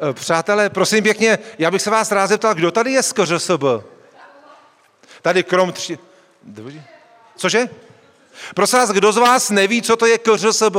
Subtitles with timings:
[0.00, 3.62] Eh, Přátelé, prosím pěkně, já bych se vás rád zeptal, kdo tady je z KŘSB?
[5.22, 5.98] Tady krom tři...
[7.36, 7.68] Cože?
[8.54, 10.76] Prosím vás, kdo z vás neví, co to je KŘSB?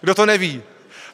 [0.00, 0.62] Kdo to neví?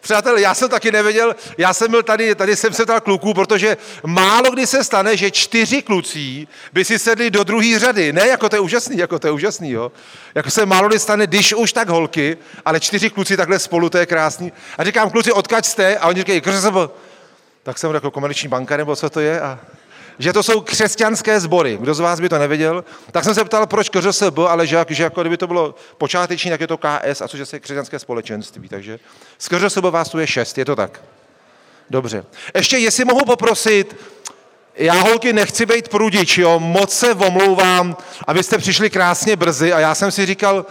[0.00, 3.76] Přátelé, já jsem taky nevěděl, já jsem byl tady, tady jsem se ptal kluků, protože
[4.06, 8.12] málo kdy se stane, že čtyři kluci by si sedli do druhé řady.
[8.12, 9.92] Ne, jako to je úžasný, jako to je úžasný, jo.
[10.34, 13.98] Jako se málo kdy stane, když už tak holky, ale čtyři kluci takhle spolu, to
[13.98, 14.52] je krásný.
[14.78, 15.98] A říkám, kluci, odkaď jste?
[15.98, 16.74] A oni říkají, KŘSB.
[17.62, 19.40] Tak jsem jako komerční banka, nebo co to je?
[19.40, 19.58] A
[20.20, 21.78] že to jsou křesťanské sbory.
[21.80, 22.84] Kdo z vás by to nevěděl?
[23.12, 26.60] Tak jsem se ptal, proč KŘSB, ale že, že jako kdyby to bylo počáteční, tak
[26.60, 28.68] je to KS, a což je křesťanské společenství.
[28.68, 28.98] Takže
[29.38, 31.00] z KŘSB vás tu je šest, je to tak?
[31.90, 32.24] Dobře.
[32.54, 33.96] Ještě, jestli mohu poprosit,
[34.76, 39.94] já holky nechci být prudič, jo, moc se omlouvám, abyste přišli krásně brzy a já
[39.94, 40.66] jsem si říkal,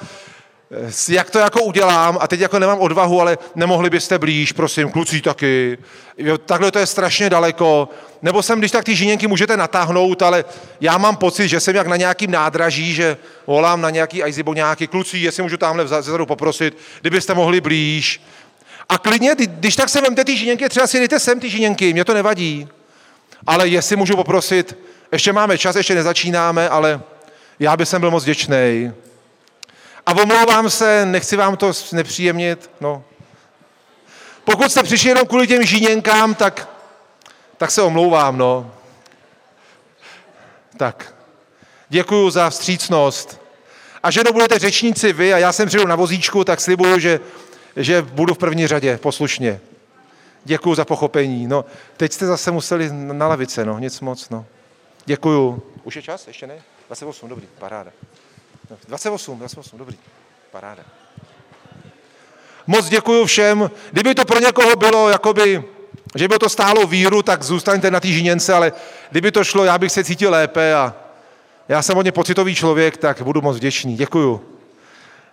[1.10, 5.22] jak to jako udělám a teď jako nemám odvahu, ale nemohli byste blíž, prosím, kluci
[5.22, 5.78] taky.
[6.18, 7.90] Jo, takhle to je strašně daleko.
[8.22, 10.46] Nebo jsem, když tak ty žiněnky můžete natáhnout, ale
[10.82, 14.88] já mám pocit, že jsem jak na nějakým nádraží, že volám na nějaký ajzibo nějaký
[14.88, 18.22] kluci, jestli můžu tamhle vzadu poprosit, kdybyste mohli blíž.
[18.90, 22.06] A klidně, když tak se vemte ty žiněnky, třeba si dejte sem ty žiněnky, mě
[22.06, 22.68] to nevadí.
[23.48, 24.78] Ale jestli můžu poprosit,
[25.12, 27.02] ještě máme čas, ještě nezačínáme, ale
[27.60, 28.92] já bych byl moc děčnej.
[30.10, 33.04] A omlouvám se, nechci vám to nepříjemnit, no.
[34.44, 36.70] Pokud jste přišli jenom kvůli těm žíněnkám, tak,
[37.58, 38.72] tak se omlouvám, no.
[40.78, 41.16] Tak,
[41.90, 43.42] děkuji za vstřícnost.
[44.04, 47.20] A že budete řečníci vy a já jsem přijdu na vozíčku, tak slibuju, že,
[47.76, 49.60] že budu v první řadě poslušně.
[50.44, 51.48] Děkuji za pochopení.
[51.48, 51.66] No,
[51.98, 54.46] teď jste zase museli na lavice, no, nic moc, no.
[55.06, 55.64] Děkuju.
[55.84, 56.28] Už je čas?
[56.28, 56.62] Ještě ne?
[56.88, 57.92] 28, dobrý, paráda.
[58.88, 59.98] 28, 28, dobrý.
[60.52, 60.84] Paráda.
[62.68, 63.72] Moc děkuji všem.
[63.92, 65.64] Kdyby to pro někoho bylo, jakoby,
[66.16, 68.08] že by to stálo víru, tak zůstaňte na té
[68.54, 68.74] ale
[69.12, 70.96] kdyby to šlo, já bych se cítil lépe a
[71.68, 73.96] já jsem hodně pocitový člověk, tak budu moc vděčný.
[73.96, 74.60] Děkuju.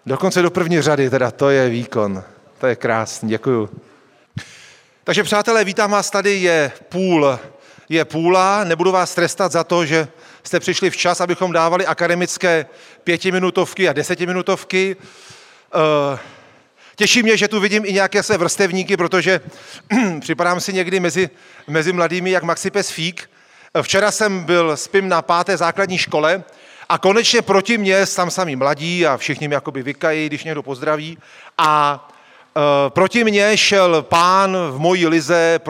[0.06, 2.25] Dokonce do první řady, teda to je výkon.
[2.58, 3.70] To je krásný, děkuju.
[5.04, 7.38] Takže přátelé, vítám vás tady, je půl,
[7.88, 10.08] je půla, nebudu vás trestat za to, že
[10.46, 12.66] jste přišli včas, abychom dávali akademické
[13.04, 14.96] pětiminutovky a desetiminutovky.
[15.74, 16.18] Eh,
[16.96, 19.40] těší mě, že tu vidím i nějaké své vrstevníky, protože
[20.20, 21.30] připadám si někdy mezi,
[21.66, 23.30] mezi mladými jak Maxi Pes Fík.
[23.74, 26.44] Eh, včera jsem byl, spím na páté základní škole
[26.88, 31.18] a konečně proti mně tam sami mladí a všichni mě jakoby vykají, když někdo pozdraví.
[31.58, 32.08] A
[32.89, 35.61] proti mně šel pán v mojí lize,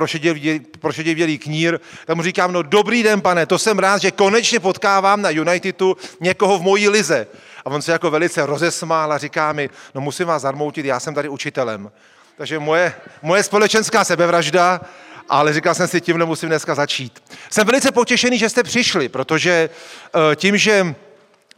[0.81, 5.23] prošedivělý knír, tak mu říkám, no dobrý den, pane, to jsem rád, že konečně potkávám
[5.23, 7.27] na Unitedu někoho v mojí lize.
[7.65, 11.15] A on se jako velice rozesmál a říká mi, no musím vás zarmoutit, já jsem
[11.15, 11.91] tady učitelem.
[12.37, 14.81] Takže moje, moje společenská sebevražda,
[15.29, 17.23] ale říkal jsem si, tímhle musím dneska začít.
[17.51, 19.71] Jsem velice potěšený, že jste přišli, protože
[20.33, 20.95] eh, tím, že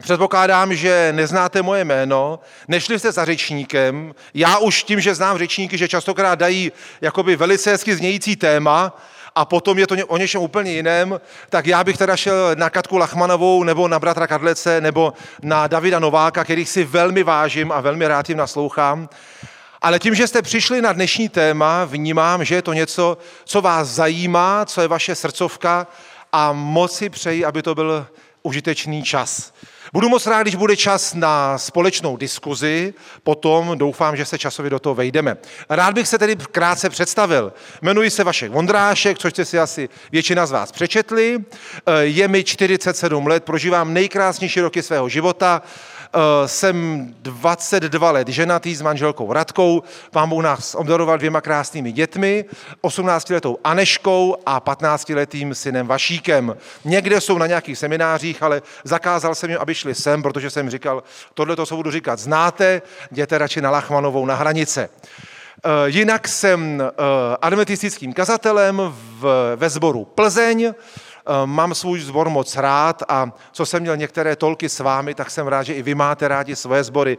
[0.03, 4.15] Předpokládám, že neznáte moje jméno, nešli jste za řečníkem.
[4.35, 8.97] Já už tím, že znám řečníky, že častokrát dají jakoby velice hezky znějící téma
[9.35, 12.97] a potom je to o něčem úplně jiném, tak já bych teda šel na Katku
[12.97, 18.07] Lachmanovou nebo na bratra Kadlece nebo na Davida Nováka, kterých si velmi vážím a velmi
[18.07, 19.09] rád jim naslouchám.
[19.81, 23.89] Ale tím, že jste přišli na dnešní téma, vnímám, že je to něco, co vás
[23.89, 25.87] zajímá, co je vaše srdcovka
[26.33, 28.07] a moc si přeji, aby to byl
[28.43, 29.53] užitečný čas.
[29.93, 34.79] Budu moc rád, když bude čas na společnou diskuzi, potom doufám, že se časově do
[34.79, 35.37] toho vejdeme.
[35.69, 37.53] Rád bych se tedy krátce představil.
[37.83, 41.39] Jmenuji se Vašek Vondrášek, což jste si asi většina z vás přečetli.
[42.01, 45.63] Je mi 47 let, prožívám nejkrásnější roky svého života.
[46.15, 52.45] Eh, jsem 22 let ženatý s manželkou Radkou, pán Bůh nás obdaroval dvěma krásnými dětmi,
[52.83, 56.57] 18-letou Aneškou a 15-letým synem Vašíkem.
[56.85, 61.03] Někde jsou na nějakých seminářích, ale zakázal jsem jim, aby šli sem, protože jsem říkal,
[61.35, 64.89] tohle to, co budu říkat, znáte, jděte radši na Lachmanovou na hranice.
[65.65, 66.93] Eh, jinak jsem eh,
[67.43, 68.83] adventistickým kazatelem
[69.57, 70.75] ve sboru Plzeň,
[71.45, 75.47] mám svůj zbor moc rád a co jsem měl některé tolky s vámi, tak jsem
[75.47, 77.19] rád, že i vy máte rádi svoje sbory.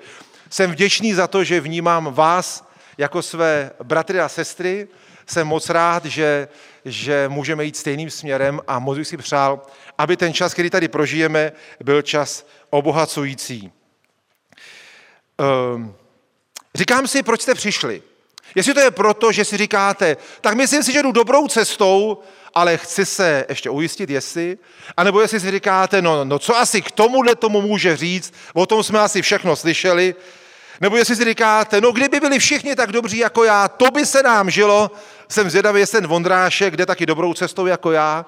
[0.50, 4.88] Jsem vděčný za to, že vnímám vás jako své bratry a sestry.
[5.26, 6.48] Jsem moc rád, že,
[6.86, 9.62] že můžeme jít stejným směrem a moc bych si přál,
[9.98, 11.52] aby ten čas, který tady prožijeme,
[11.84, 13.72] byl čas obohacující.
[15.40, 15.96] Ehm,
[16.76, 18.02] říkám si, proč jste přišli.
[18.56, 22.18] Jestli to je proto, že si říkáte, tak myslím si, že jdu dobrou cestou,
[22.54, 24.58] ale chci se ještě ujistit, jestli,
[24.98, 28.84] anebo jestli si říkáte, no, no co asi k tomuhle tomu může říct, o tom
[28.84, 30.16] jsme asi všechno slyšeli,
[30.82, 34.24] nebo jestli si říkáte, no kdyby byli všichni tak dobří jako já, to by se
[34.24, 34.92] nám žilo
[35.30, 38.26] jsem zvědavý, jestli ten Vondrášek jde taky dobrou cestou jako já.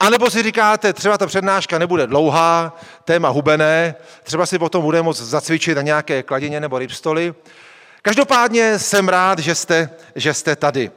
[0.00, 5.02] A nebo si říkáte, třeba ta přednáška nebude dlouhá, téma hubené, třeba si potom bude
[5.02, 7.34] moct zacvičit na nějaké kladině nebo rybstoli.
[8.06, 10.90] Každopádně jsem rád, že jste, že jste tady.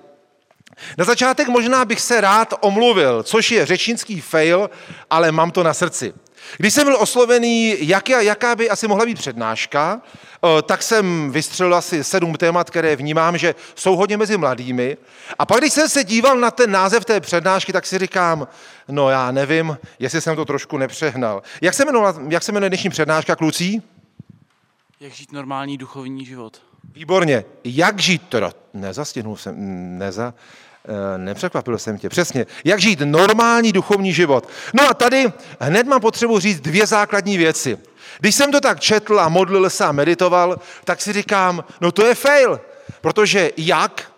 [0.98, 4.70] Na začátek možná bych se rád omluvil, což je řečnický fail,
[5.10, 6.14] ale mám to na srdci.
[6.58, 11.76] Když jsem byl oslovený, jak, jaká by asi mohla být přednáška, eh, tak jsem vystřelil
[11.76, 14.98] asi sedm témat, které vnímám, že jsou hodně mezi mladými.
[15.40, 18.48] A pak, když jsem se díval na ten název té přednášky, tak si říkám,
[18.88, 21.42] no já nevím, jestli jsem to trošku nepřehnal.
[21.62, 23.82] Jak se jmenuje, jak se jmenuje dnešní přednáška, klucí?
[25.00, 26.69] Jak žít normální duchovní život.
[26.94, 27.46] Výborně.
[27.64, 29.56] Jak žít, teda nezastihnul jsem,
[29.98, 30.34] neza,
[30.90, 32.46] Eh, nepřekvapil jsem tě, přesně.
[32.64, 34.50] Jak žít normální duchovní život.
[34.74, 35.26] No a tady
[35.60, 37.78] hned mám potřebu říct dvě základní věci.
[38.20, 42.06] Když jsem to tak četl a modlil se a meditoval, tak si říkám, no to
[42.06, 42.62] je fail,
[43.02, 44.12] protože jak?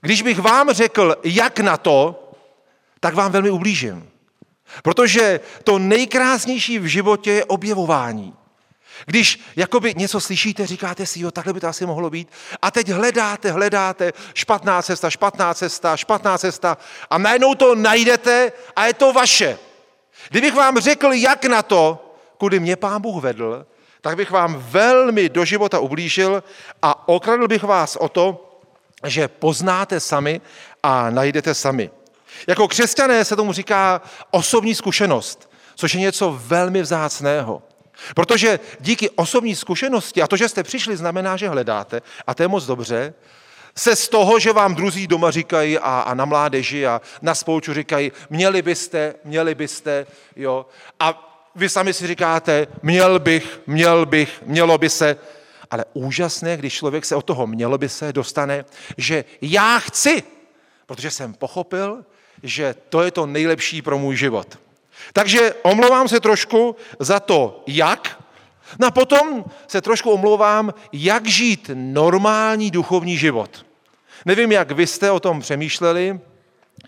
[0.00, 2.30] Když bych vám řekl, jak na to,
[3.00, 4.08] tak vám velmi ublížím.
[4.82, 8.34] Protože to nejkrásnější v životě je objevování.
[9.06, 12.28] Když jakoby něco slyšíte, říkáte si, jo, takhle by to asi mohlo být.
[12.62, 16.76] A teď hledáte, hledáte, špatná cesta, špatná cesta, špatná cesta
[17.10, 19.58] a najednou to najdete a je to vaše.
[20.28, 23.66] Kdybych vám řekl, jak na to, kudy mě pán Bůh vedl,
[24.00, 26.42] tak bych vám velmi do života ublížil
[26.82, 28.44] a okradl bych vás o to,
[29.04, 30.40] že poznáte sami
[30.82, 31.90] a najdete sami.
[32.46, 34.00] Jako křesťané se tomu říká
[34.30, 37.62] osobní zkušenost, což je něco velmi vzácného.
[38.14, 42.48] Protože díky osobní zkušenosti a to, že jste přišli, znamená, že hledáte, a to je
[42.48, 43.14] moc dobře,
[43.78, 47.74] se z toho, že vám druzí doma říkají a, a na mládeži a na spolču
[47.74, 50.06] říkají, měli byste, měli byste,
[50.36, 50.66] jo.
[51.00, 51.24] A
[51.54, 55.16] vy sami si říkáte, měl bych, měl bych, mělo by se.
[55.70, 58.64] Ale úžasné, když člověk se od toho mělo by se dostane,
[58.96, 60.22] že já chci,
[60.86, 62.04] protože jsem pochopil,
[62.42, 64.58] že to je to nejlepší pro můj život.
[65.12, 68.22] Takže omlouvám se trošku za to, jak.
[68.78, 73.66] No a potom se trošku omlouvám, jak žít normální duchovní život.
[74.24, 76.20] Nevím, jak vy jste o tom přemýšleli,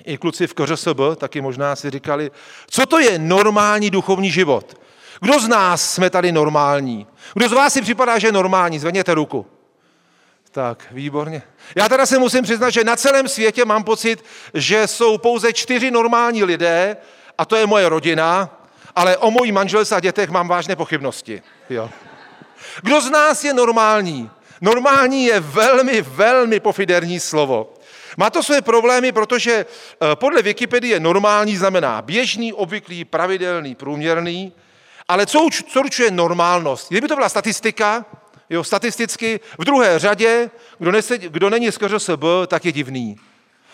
[0.04, 2.30] i kluci v KŘSB taky možná si říkali,
[2.66, 4.80] co to je normální duchovní život.
[5.20, 7.06] Kdo z nás jsme tady normální?
[7.34, 8.78] Kdo z vás si připadá, že je normální?
[8.78, 9.46] Zvedněte ruku.
[10.52, 11.42] Tak, výborně.
[11.74, 14.24] Já teda se musím přiznat, že na celém světě mám pocit,
[14.54, 16.96] že jsou pouze čtyři normální lidé,
[17.40, 18.50] a to je moje rodina,
[18.96, 21.42] ale o mojí manželce a dětech mám vážné pochybnosti.
[21.70, 21.90] Jo.
[22.82, 24.30] Kdo z nás je normální?
[24.60, 27.74] Normální je velmi, velmi pofiderní slovo.
[28.16, 34.52] Má to své problémy, protože eh, podle Wikipedie normální znamená běžný, obvyklý, pravidelný, průměrný,
[35.08, 36.88] ale co, co určuje normálnost?
[36.88, 38.04] Kdyby to byla statistika,
[38.50, 43.16] jo, statisticky v druhé řadě, kdo, nese, kdo není z SB, tak je divný.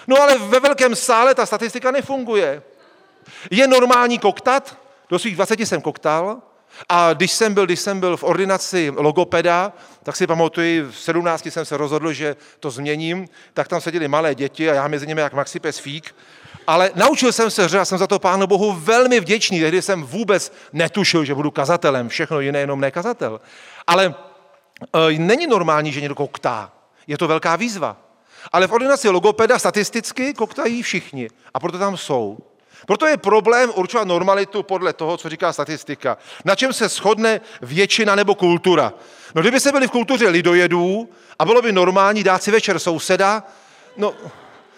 [0.06, 2.62] No ale ve velkém sále ta statistika nefunguje.
[3.50, 4.78] Je normální koktat?
[5.10, 6.42] Do svých 20 jsem koktal.
[6.88, 11.46] A když jsem byl, když jsem byl v ordinaci logopeda, tak si pamatuju, v 17
[11.46, 15.20] jsem se rozhodl, že to změním, tak tam seděli malé děti a já mezi nimi
[15.20, 16.14] jak Maxi Pes Fík.
[16.66, 20.52] Ale naučil jsem se že jsem za to Pánu Bohu velmi vděčný, tehdy jsem vůbec
[20.72, 23.40] netušil, že budu kazatelem, všechno jiné, jenom ne kazatel.
[23.86, 24.14] Ale
[24.94, 26.72] e, není normální, že někdo koktá.
[27.06, 27.96] Je to velká výzva.
[28.52, 32.38] Ale v ordinaci logopeda statisticky koktají všichni a proto tam jsou.
[32.86, 36.18] Proto je problém určovat normalitu podle toho, co říká statistika.
[36.44, 38.92] Na čem se shodne většina nebo kultura.
[39.34, 43.42] No kdyby se byli v kultuře lidojedů a bylo by normální dát si večer souseda,
[43.96, 44.14] no,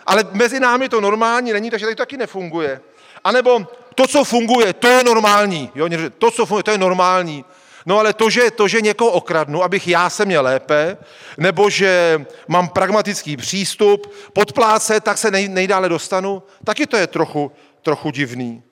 [0.07, 2.81] ale mezi námi to normální není, takže to taky nefunguje.
[3.25, 5.71] A nebo to, co funguje, to je normální.
[5.75, 5.89] Jo?
[6.19, 7.45] To, co funguje, to je normální.
[7.87, 10.97] No ale to že, to, že někoho okradnu, abych já se měl lépe,
[11.39, 17.53] nebo že mám pragmatický přístup, podpláce, tak se nej, nejdále dostanu, taky to je trochu
[17.89, 18.63] trochu divný.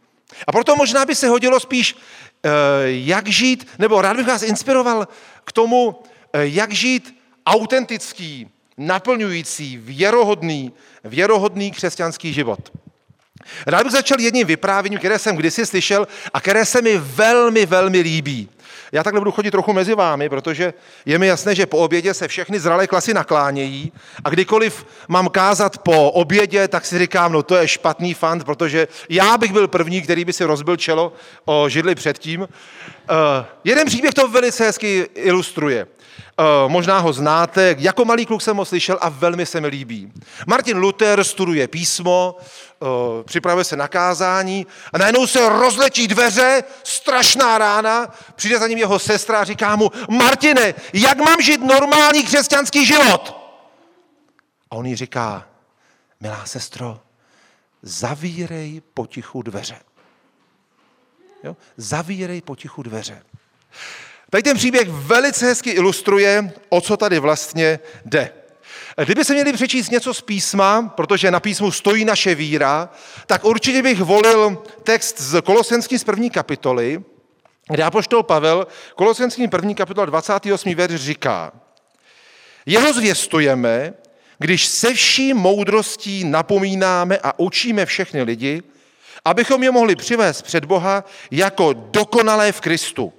[0.47, 2.51] A proto možná by se hodilo spíš, eh,
[2.87, 5.09] jak žít, nebo rád bych vás inspiroval
[5.45, 10.73] k tomu, eh, jak žít autentický, naplňující, věrohodný,
[11.05, 12.73] věrohodný křesťanský život.
[13.67, 18.01] Rád bych začal jedním vyprávěním, které jsem kdysi slyšel a které se mi velmi, velmi
[18.01, 18.49] líbí.
[18.93, 20.75] Já takhle budu chodit trochu mezi vámi, protože
[21.07, 23.93] je mi jasné, že po obědě se všechny zralé klasy naklánějí
[24.25, 28.89] a kdykoliv mám kázat po obědě, tak si říkám, no to je špatný fant, protože
[29.09, 31.13] já bych byl první, který by si rozbil čelo
[31.45, 32.41] o židli předtím.
[32.41, 32.47] Uh,
[33.65, 35.87] jeden příběh to velice hezky ilustruje.
[35.87, 40.13] Uh, možná ho znáte, jako malý kluk jsem ho slyšel a velmi se mi líbí.
[40.47, 42.37] Martin Luther studuje písmo,
[43.25, 48.99] připravuje se na kázání a najednou se rozletí dveře, strašná rána, přijde za ním jeho
[48.99, 53.37] sestra a říká mu, Martine, jak mám žít normální křesťanský život?
[54.71, 55.49] A on jí říká,
[56.21, 57.01] milá sestro,
[57.83, 59.77] zavírej potichu dveře.
[61.45, 61.57] Jo?
[61.77, 63.23] Zavírej potichu dveře.
[64.31, 68.33] Tady ten příběh velice hezky ilustruje, o co tady vlastně jde.
[69.05, 72.89] Kdyby se měli přečíst něco z písma, protože na písmu stojí naše víra,
[73.27, 77.03] tak určitě bych volil text z Kolosenský z první kapitoly,
[77.69, 80.75] kde apoštol Pavel, Kolosenský první kapitola 28.
[80.75, 81.53] verš říká,
[82.67, 83.95] jeho zvěstujeme,
[84.39, 88.63] když se vší moudrostí napomínáme a učíme všechny lidi,
[89.25, 93.13] abychom je mohli přivést před Boha jako dokonalé v Kristu.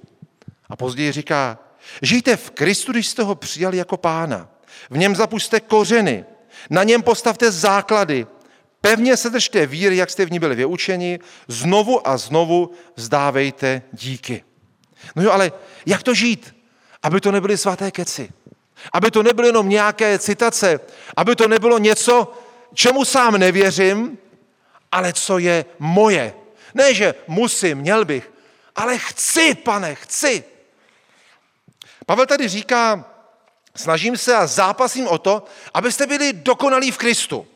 [0.68, 1.58] A později říká,
[2.02, 4.48] žijte v Kristu, když jste ho přijali jako pána.
[4.90, 6.24] V něm zapuste kořeny,
[6.70, 8.26] na něm postavte základy,
[8.80, 14.44] pevně se držte víry, jak jste v ní byli vyučeni, znovu a znovu vzdávejte díky.
[15.16, 15.52] No jo, ale
[15.86, 16.56] jak to žít?
[17.02, 18.30] Aby to nebyly svaté keci.
[18.92, 20.80] Aby to nebyly jenom nějaké citace.
[21.16, 22.32] Aby to nebylo něco,
[22.74, 24.18] čemu sám nevěřím,
[24.92, 26.34] ale co je moje.
[26.74, 28.32] Ne, že musím, měl bych,
[28.76, 30.44] ale chci, pane, chci.
[32.06, 33.04] Pavel tady říká,
[33.78, 35.44] snažím se a zápasím o to,
[35.74, 37.46] abyste byli dokonalí v Kristu.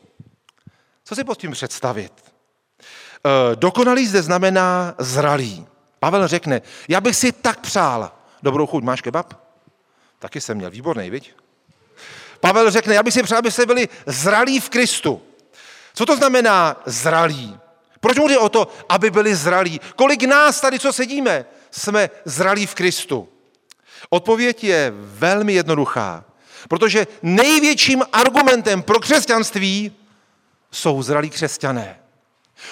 [1.03, 2.13] Co si pod tím představit?
[2.21, 5.67] E, dokonalý zde znamená zralý.
[5.99, 8.11] Pavel řekne, já bych si tak přál.
[8.43, 9.33] Dobrou chuť, máš kebab?
[10.19, 11.33] Taky jsem měl, výborný, viď?
[12.39, 15.21] Pavel řekne, já bych si přál, abyste byli zralí v Kristu.
[15.93, 17.59] Co to znamená zralí?
[17.99, 19.81] Proč mu jde o to, aby byli zralí?
[19.95, 23.29] Kolik nás tady, co sedíme, jsme zralí v Kristu?
[24.09, 26.25] Odpověď je velmi jednoduchá,
[26.69, 29.91] protože největším argumentem pro křesťanství
[30.71, 31.99] jsou zralí křesťané.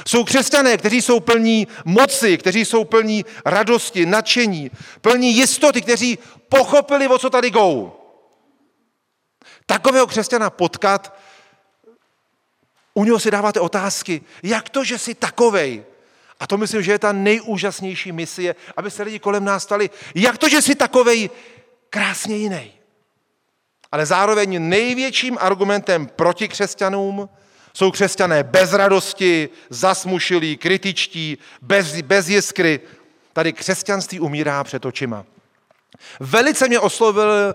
[0.07, 4.71] Jsou křesťané, kteří jsou plní moci, kteří jsou plní radosti, nadšení,
[5.01, 6.19] plní jistoty, kteří
[6.50, 7.93] pochopili, o co tady jdou.
[9.65, 11.17] Takového křesťana potkat,
[12.93, 15.85] u něho si dáváte otázky, jak to, že jsi takovej?
[16.41, 19.89] A to myslím, že je ta nejúžasnější misie, aby se lidi kolem nás stali.
[20.15, 21.29] Jak to, že jsi takovej
[21.89, 22.71] krásně jiný?
[23.91, 27.29] Ale zároveň největším argumentem proti křesťanům
[27.74, 32.79] jsou křesťané bez radosti, zasmušilí, kritičtí, bez, bez jiskry.
[33.33, 35.25] Tady křesťanství umírá před očima.
[36.19, 37.53] Velice mě oslovil eh,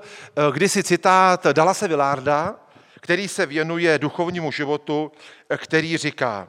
[0.53, 2.55] kdysi citát Dalase Villarda,
[3.01, 5.13] který se věnuje duchovnímu životu,
[5.51, 6.49] eh, který říká,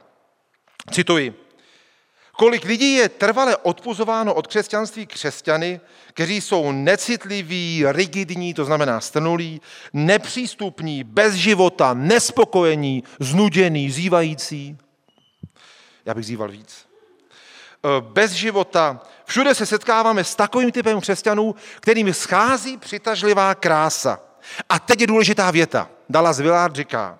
[0.90, 1.47] cituji,
[2.38, 9.60] Kolik lidí je trvale odpuzováno od křesťanství křesťany, kteří jsou necitliví, rigidní, to znamená strnulí,
[9.92, 14.78] nepřístupní, bez života, nespokojení, znudění, zývající.
[16.04, 16.86] Já bych zýval víc.
[17.84, 19.00] E, bez života.
[19.24, 24.20] Všude se setkáváme s takovým typem křesťanů, kterým schází přitažlivá krása.
[24.68, 25.90] A teď je důležitá věta.
[26.08, 27.18] Dala Zvillard říká,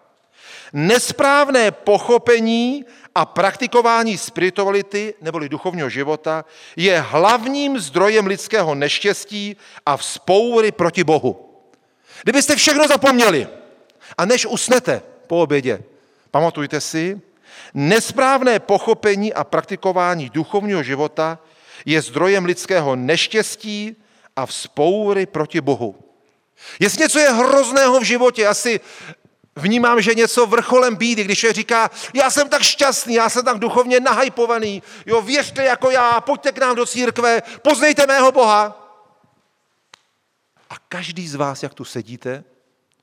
[0.73, 2.85] nesprávné pochopení
[3.15, 6.45] a praktikování spirituality neboli duchovního života
[6.77, 9.57] je hlavním zdrojem lidského neštěstí
[9.87, 11.61] a vzpoury proti Bohu.
[12.23, 13.49] Kdybyste všechno zapomněli
[14.19, 15.83] a než usnete po obědě,
[16.31, 17.21] pamatujte si,
[17.75, 21.39] nesprávné pochopení a praktikování duchovního života
[21.85, 23.97] je zdrojem lidského neštěstí
[24.37, 25.97] a vzpoury proti Bohu.
[26.81, 28.81] Jestli něco je hrozného v životě, asi
[29.59, 33.59] Vnímám, že něco vrcholem bídy, když je říká, já jsem tak šťastný, já jsem tak
[33.59, 38.85] duchovně nahajpovaný, jo, věřte jako já, pojďte k nám do církve, poznejte mého Boha.
[40.71, 42.45] A každý z vás, jak tu sedíte,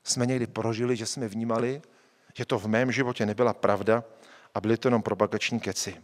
[0.04, 1.82] jsme někdy prožili, že jsme vnímali,
[2.34, 4.04] že to v mém životě nebyla pravda
[4.54, 5.96] a byly to jenom propagační keci.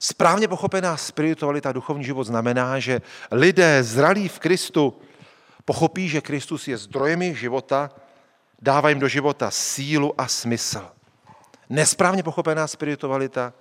[0.00, 5.00] Správně pochopená spiritualita, duchovní život znamená, že lidé zralí v Kristu
[5.64, 7.90] pochopí, že Kristus je zdrojem života
[8.62, 10.88] dává jim do života sílu a smysl.
[11.68, 13.52] Nesprávně pochopená spiritualita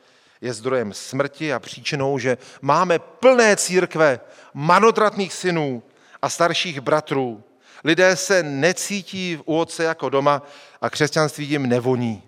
[0.41, 4.19] je zdrojem smrti a příčinou, že máme plné církve
[4.53, 5.83] manotratných synů
[6.21, 7.43] a starších bratrů.
[7.83, 10.41] Lidé se necítí u otce jako doma
[10.81, 12.23] a křesťanství jim nevoní.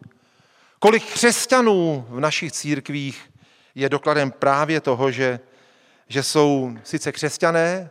[0.80, 3.30] Kolik křesťanů v našich církvích
[3.76, 5.40] je dokladem právě toho, že,
[6.08, 7.90] že jsou sice křesťané,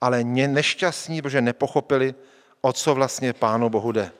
[0.00, 2.14] ale nešťastní, protože nepochopili,
[2.60, 4.12] o co vlastně Pánu Bohu jde.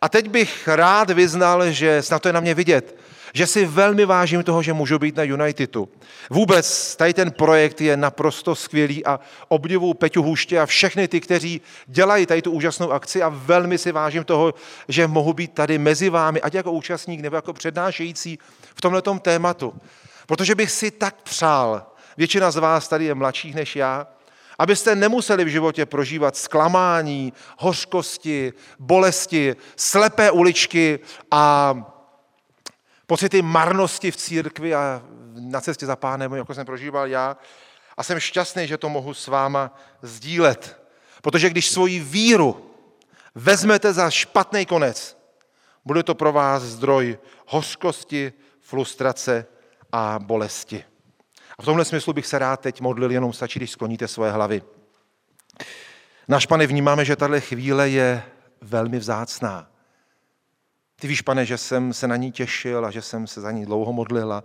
[0.00, 2.98] A teď bych rád vyznal, že snad to je na mě vidět,
[3.34, 5.88] že si velmi vážím toho, že můžu být na Unitedu.
[6.30, 11.60] Vůbec tady ten projekt je naprosto skvělý a obdivuju Peťu Hůště a všechny ty, kteří
[11.86, 14.54] dělají tady tu úžasnou akci a velmi si vážím toho,
[14.88, 18.38] že mohu být tady mezi vámi, ať jako účastník nebo jako přednášející
[18.74, 19.74] v tomto tématu.
[20.26, 24.06] Protože bych si tak přál, většina z vás tady je mladších než já,
[24.58, 30.98] Abyste nemuseli v životě prožívat zklamání, hořkosti, bolesti, slepé uličky
[31.30, 31.74] a
[33.06, 35.02] pocity marnosti v církvi a
[35.34, 37.36] na cestě za pánem, jako jsem prožíval já.
[37.96, 40.82] A jsem šťastný, že to mohu s váma sdílet.
[41.22, 42.70] Protože když svoji víru
[43.34, 45.18] vezmete za špatný konec,
[45.84, 49.46] bude to pro vás zdroj hořkosti, frustrace
[49.92, 50.84] a bolesti.
[51.58, 54.62] A v tomhle smyslu bych se rád teď modlil, jenom stačí, když skloníte svoje hlavy.
[56.28, 58.22] Náš pane, vnímáme, že tahle chvíle je
[58.60, 59.70] velmi vzácná.
[61.00, 63.66] Ty víš, pane, že jsem se na ní těšil a že jsem se za ní
[63.66, 64.42] dlouho modlil.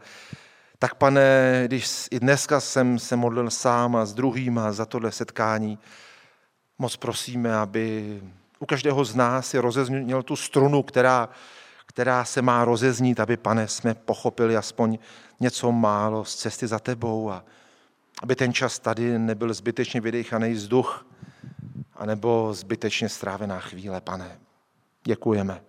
[0.79, 5.79] Tak, pane, když i dneska jsem se modlil sám a s druhýma za tohle setkání,
[6.79, 8.22] moc prosíme, aby
[8.60, 11.29] u každého z nás si rozezněl tu strunu, která,
[11.93, 14.97] která se má rozeznít, aby, pane, jsme pochopili aspoň
[15.39, 17.43] něco málo z cesty za tebou a
[18.23, 21.05] aby ten čas tady nebyl zbytečně vydechaný vzduch,
[21.95, 24.39] anebo zbytečně strávená chvíle, pane.
[25.03, 25.62] Děkujeme.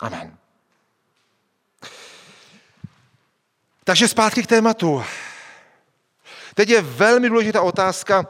[0.00, 0.36] Amen.
[3.84, 5.02] Takže zpátky k tématu.
[6.54, 8.26] Teď je velmi důležitá otázka,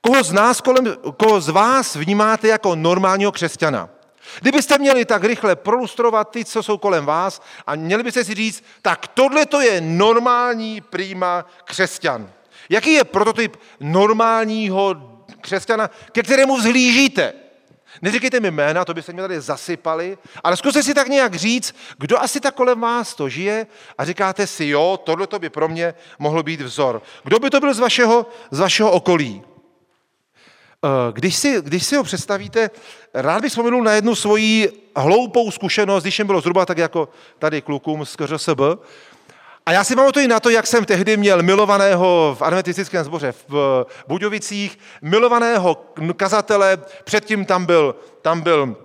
[0.00, 3.95] koho z nás, kolem, koho z vás vnímáte jako normálního křesťana.
[4.40, 8.64] Kdybyste měli tak rychle prolustrovat ty, co jsou kolem vás a měli byste si říct,
[8.82, 12.30] tak tohle to je normální prýma křesťan.
[12.68, 14.96] Jaký je prototyp normálního
[15.40, 17.32] křesťana, ke kterému vzhlížíte?
[18.02, 22.22] Neříkejte mi jména, to byste mě tady zasypali, ale zkuste si tak nějak říct, kdo
[22.22, 23.66] asi tak kolem vás to žije
[23.98, 27.02] a říkáte si, jo, tohle by pro mě mohlo být vzor.
[27.24, 29.42] Kdo by to byl z vašeho, z vašeho okolí?
[30.86, 32.70] Eh, když si, když si ho představíte,
[33.14, 37.62] rád bych vzpomenul na jednu svoji hloupou zkušenost, když jim bylo zhruba tak jako tady
[37.62, 38.60] klukům z KŘSB.
[39.66, 43.86] A já si pamatuju na to, jak jsem tehdy měl milovaného v adventistickém sboře v
[44.08, 45.84] Budějovicích, milovaného
[46.16, 48.76] kazatele, předtím tam byl, tam byl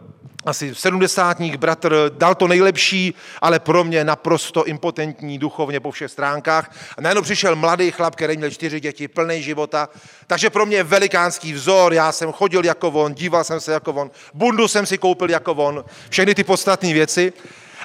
[0.45, 6.75] asi sedmdesátník bratr, dal to nejlepší, ale pro mě naprosto impotentní duchovně po všech stránkách.
[6.97, 9.89] A najednou přišel mladý chlap, který měl čtyři děti, plný života.
[10.27, 14.11] Takže pro mě velikánský vzor, já jsem chodil jako on, díval jsem se jako on,
[14.33, 17.33] bundu jsem si koupil jako on, všechny ty podstatné věci.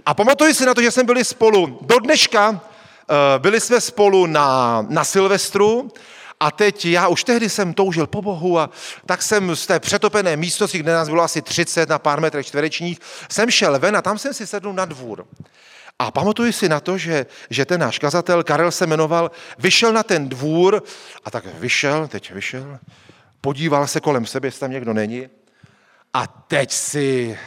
[0.06, 2.60] A pamatuju si na to, že jsme byli spolu do dneška,
[3.10, 5.90] eh, byli jsme spolu na, na Silvestru
[6.40, 8.70] a teď já už tehdy jsem toužil po Bohu a
[9.06, 12.98] tak jsem z té přetopené místnosti, kde nás bylo asi 30 na pár metrech čtverečních,
[13.30, 15.26] jsem šel ven a tam jsem si sedl na dvůr.
[15.98, 20.02] A pamatuju si na to, že, že ten náš kazatel, Karel se jmenoval, vyšel na
[20.02, 20.82] ten dvůr
[21.24, 22.78] a tak vyšel, teď vyšel,
[23.40, 25.28] podíval se kolem sebe, jestli tam někdo není
[26.14, 27.38] a teď si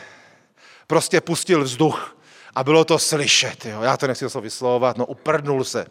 [0.87, 2.17] prostě pustil vzduch
[2.55, 3.65] a bylo to slyšet.
[3.65, 3.81] Jo.
[3.81, 5.85] Já to nechci to vyslovovat, no uprdnul se.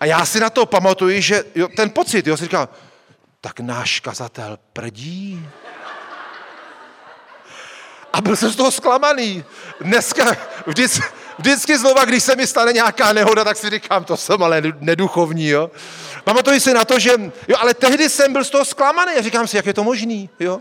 [0.00, 2.68] A já si na to pamatuju, že jo, ten pocit, jo, si říkal,
[3.40, 5.48] tak náš kazatel prdí.
[8.12, 9.44] A byl jsem z toho zklamaný.
[9.80, 11.02] Dneska, vždycky,
[11.38, 15.48] vždycky znova, když se mi stane nějaká nehoda, tak si říkám, to jsem ale neduchovní,
[15.48, 15.70] jo.
[16.24, 17.10] Pamatuju si na to, že,
[17.48, 20.30] jo, ale tehdy jsem byl z toho zklamaný a říkám si, jak je to možný,
[20.40, 20.60] jo.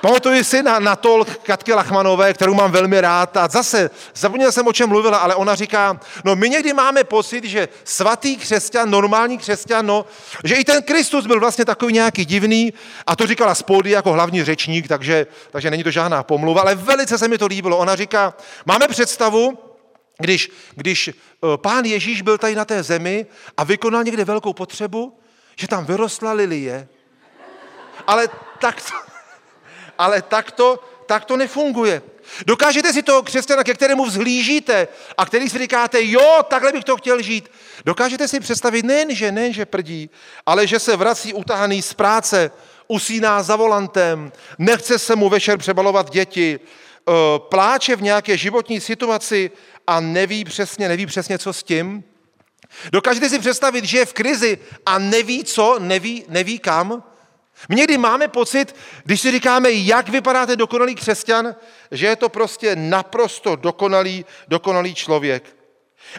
[0.00, 4.66] Pamatuji si na, na tol Katky Lachmanové, kterou mám velmi rád a zase zapomněl jsem,
[4.66, 9.38] o čem mluvila, ale ona říká, no my někdy máme pocit, že svatý křesťan, normální
[9.38, 10.06] křesťan, no,
[10.44, 12.72] že i ten Kristus byl vlastně takový nějaký divný
[13.06, 17.18] a to říkala Spody jako hlavní řečník, takže, takže není to žádná pomluva, ale velice
[17.18, 17.78] se mi to líbilo.
[17.78, 18.34] Ona říká,
[18.66, 19.58] máme představu,
[20.18, 21.12] když, když eh,
[21.56, 25.18] pán Ježíš byl tady na té zemi a vykonal někde velkou potřebu,
[25.56, 26.88] že tam vyrostla lilie.
[28.06, 28.28] Ale
[28.60, 29.09] tak to,
[30.00, 32.02] ale tak to, tak to nefunguje.
[32.46, 36.96] Dokážete si toho křesťana, ke kterému vzhlížíte a který si říkáte, jo, takhle bych to
[36.96, 37.50] chtěl žít.
[37.84, 40.10] Dokážete si představit nejen, že nejen, že prdí,
[40.46, 42.50] ale že se vrací utahaný z práce,
[42.88, 49.50] usíná za volantem, nechce se mu večer přebalovat děti, eh, pláče v nějaké životní situaci
[49.86, 52.04] a neví přesně, neví přesně, co s tím.
[52.92, 57.09] Dokážete si představit, že je v krizi a neví co, neví, neví kam.
[57.68, 61.54] My někdy máme pocit, když si říkáme, jak vypadá ten dokonalý křesťan,
[61.90, 65.56] že je to prostě naprosto dokonalý, dokonalý člověk.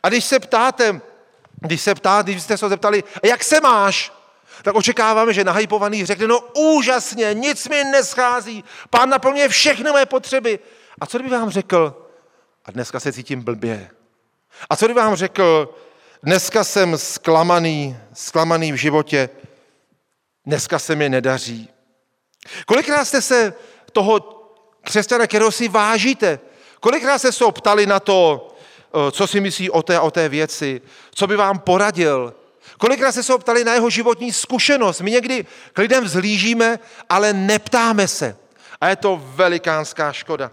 [0.03, 1.01] A když se ptáte,
[1.61, 4.11] když se ptáte, když jste se zeptali, jak se máš,
[4.63, 10.59] tak očekáváme, že nahypovaný řekne, no úžasně, nic mi neschází, pán naplňuje všechny mé potřeby.
[11.01, 12.07] A co kdyby vám řekl,
[12.65, 13.89] a dneska se cítím blbě.
[14.69, 15.75] A co kdyby vám řekl,
[16.23, 19.29] dneska jsem zklamaný, zklamaný v životě,
[20.45, 21.69] dneska se mi nedaří.
[22.65, 23.53] Kolikrát jste se
[23.91, 24.19] toho
[24.83, 26.39] křesťana, kterého si vážíte,
[26.79, 28.47] kolikrát jste se ho ptali na to,
[28.93, 30.81] eh, co si myslí o té, o té věci,
[31.15, 32.33] co by vám poradil.
[32.77, 35.01] Kolikrát se se ptali na jeho životní zkušenost.
[35.01, 38.37] My někdy k lidem vzhlížíme, ale neptáme se.
[38.81, 40.51] A je to velikánská škoda.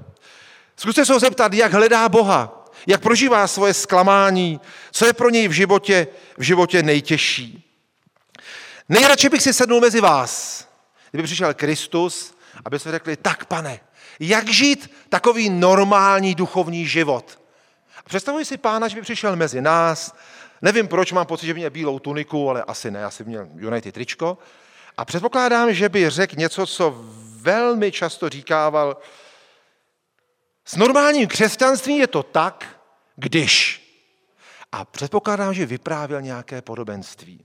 [0.76, 5.48] Zkuste se ho zeptat, jak hledá Boha, jak prožívá svoje zklamání, co je pro něj
[5.48, 6.06] v životě,
[6.38, 7.67] v životě nejtěžší.
[8.88, 10.64] Nejradši bych si sednul mezi vás,
[11.10, 13.80] kdyby přišel Kristus, aby jsme řekli, tak pane,
[14.20, 17.42] jak žít takový normální duchovní život.
[18.04, 20.16] Představuji si pána, že by přišel mezi nás,
[20.62, 23.94] nevím proč, mám pocit, že by měl bílou tuniku, ale asi ne, asi měl United
[23.94, 24.38] tričko.
[24.96, 26.94] A předpokládám, že by řekl něco, co
[27.40, 28.96] velmi často říkával.
[30.64, 32.80] S normálním křesťanstvím je to tak,
[33.16, 33.84] když.
[34.72, 37.44] A předpokládám, že vyprávěl nějaké podobenství.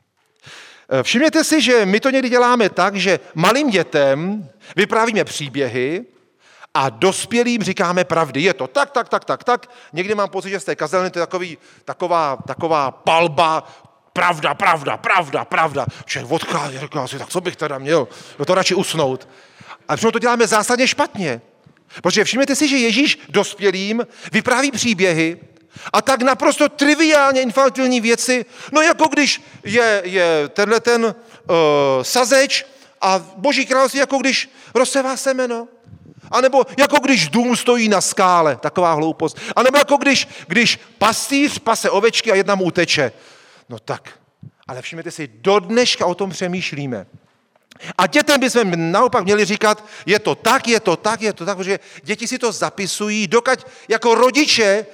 [0.89, 6.06] Eh, všimněte si, že my to někdy děláme tak, že malým dětem vyprávíme příběhy
[6.74, 8.41] a dospělým říkáme pravdy.
[8.41, 9.69] Je to tak, tak, tak, tak, tak.
[9.93, 13.63] Někdy mám pocit, že z té kazelny to je takový, taková, taková palba,
[14.13, 15.86] pravda, pravda, pravda, pravda.
[16.06, 18.08] Člověk odchází, říká si, tak co bych teda měl?
[18.39, 19.28] No to radši usnout.
[19.88, 21.41] A přitom to děláme zásadně špatně.
[22.02, 25.39] Protože všimněte si, že Ježíš dospělým vypráví příběhy,
[25.94, 31.14] a tak naprosto triviálně infantilní věci, no jako když je, je tenhle ten uh,
[32.02, 32.66] sazeč
[33.02, 35.68] a boží království, jako když rozsevá semeno.
[36.32, 39.38] A nebo jako když dům stojí na skále, taková hloupost.
[39.56, 43.12] A nebo jako když, když pastýř pase ovečky a jedna mu uteče.
[43.70, 44.10] No tak,
[44.68, 47.06] ale všimněte si, do dneška o tom přemýšlíme.
[47.98, 51.58] A dětem bychom naopak měli říkat, je to tak, je to tak, je to tak,
[51.58, 54.86] protože děti si to zapisují, dokud jako rodiče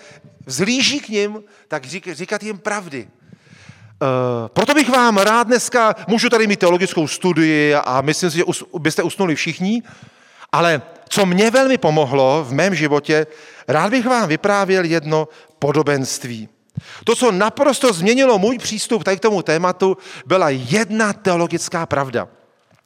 [0.49, 3.07] vzlíží k ním, tak říkat jim pravdy.
[4.01, 8.43] Uh, proto bych vám rád dneska, můžu tady mít teologickou studii a myslím si, že
[8.43, 9.83] us, byste usnuli všichni,
[10.51, 13.27] ale co mě velmi pomohlo v mém životě,
[13.67, 15.27] rád bych vám vyprávěl jedno
[15.59, 16.49] podobenství.
[17.03, 22.27] To, co naprosto změnilo můj přístup tady k tomu tématu, byla jedna teologická pravda.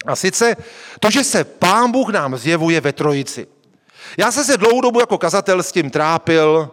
[0.05, 0.55] A sice
[0.99, 3.47] to, že se Pán Bůh nám zjevuje ve trojici.
[4.17, 6.71] Já jsem se dlouhou dobu jako kazatel s tím trápil,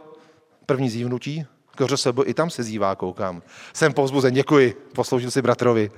[0.71, 3.43] první zívnutí, koře se i tam se zívá, koukám.
[3.73, 5.91] Jsem povzbuzen, děkuji, posloužil si bratrovi.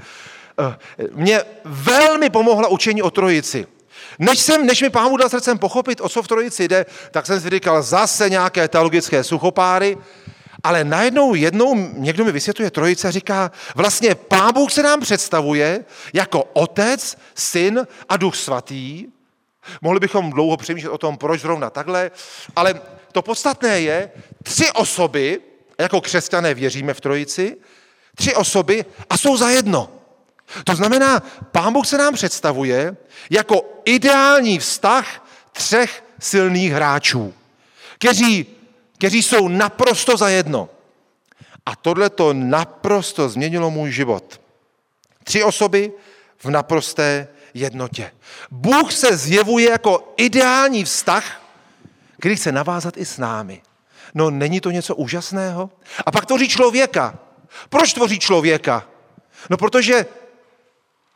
[0.60, 0.76] Eh,
[1.12, 3.66] mě velmi pomohla učení o trojici.
[4.18, 7.40] Než, jsem, než mi pán dal srdcem pochopit, o co v trojici jde, tak jsem
[7.40, 9.98] si říkal zase nějaké teologické suchopáry,
[10.62, 15.84] ale najednou jednou někdo mi vysvětluje trojice a říká, vlastně pán Bůh se nám představuje
[16.12, 19.06] jako otec, syn a duch svatý.
[19.80, 22.10] Mohli bychom dlouho přemýšlet o tom, proč zrovna takhle,
[22.56, 22.80] ale
[23.12, 24.10] to podstatné je,
[24.42, 25.40] tři osoby,
[25.78, 27.56] jako křesťané věříme v trojici,
[28.14, 29.90] tři osoby a jsou za jedno.
[30.64, 31.22] To znamená,
[31.52, 32.96] Pán Bůh se nám představuje
[33.30, 37.34] jako ideální vztah třech silných hráčů,
[37.94, 38.46] kteří,
[38.98, 40.68] kteří jsou naprosto za jedno.
[41.66, 44.40] A tohle to naprosto změnilo můj život.
[45.24, 45.92] Tři osoby
[46.38, 48.12] v naprosté jednotě.
[48.50, 51.41] Bůh se zjevuje jako ideální vztah,
[52.22, 53.62] který chce navázat i s námi.
[54.14, 55.70] No není to něco úžasného?
[56.06, 57.18] A pak tvoří člověka.
[57.68, 58.86] Proč tvoří člověka?
[59.50, 60.06] No protože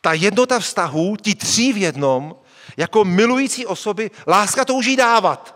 [0.00, 2.36] ta jednota vztahů, ti tří v jednom,
[2.76, 5.54] jako milující osoby, láska touží dávat.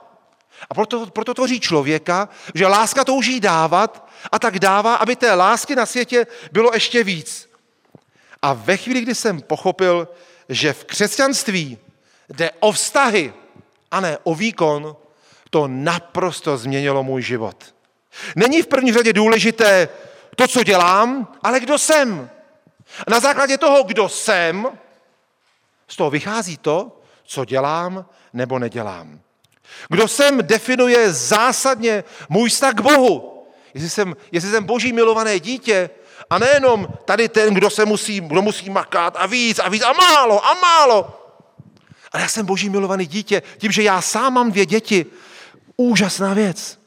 [0.70, 5.76] A proto, proto tvoří člověka, že láska touží dávat a tak dává, aby té lásky
[5.76, 7.50] na světě bylo ještě víc.
[8.42, 10.08] A ve chvíli, kdy jsem pochopil,
[10.48, 11.78] že v křesťanství
[12.28, 13.32] jde o vztahy
[13.90, 14.96] a ne o výkon,
[15.50, 17.74] to naprosto změnilo můj život.
[18.36, 19.88] Není v první řadě důležité
[20.36, 22.30] to, co dělám, ale kdo jsem.
[23.08, 24.68] Na základě toho, kdo jsem,
[25.88, 29.20] z toho vychází to, co dělám nebo nedělám.
[29.88, 33.46] Kdo jsem, definuje zásadně můj vztah k Bohu.
[33.74, 35.90] Jestli jsem, jestli jsem boží milované dítě,
[36.30, 39.92] a nejenom tady ten, kdo se musí, kdo musí makat a víc a víc a
[39.92, 41.16] málo a málo.
[42.12, 45.06] Ale já jsem boží milovaný dítě, tím, že já sám mám dvě děti.
[45.80, 46.80] Úžasná věc.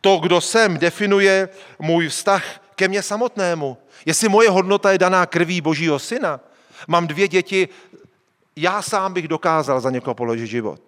[0.00, 2.44] To, kdo jsem, definuje můj vztah
[2.74, 3.76] ke mně samotnému.
[4.06, 6.40] Jestli moje hodnota je daná krví Božího syna,
[6.88, 7.68] mám dvě děti,
[8.56, 10.80] já sám bych dokázal za někoho položit život.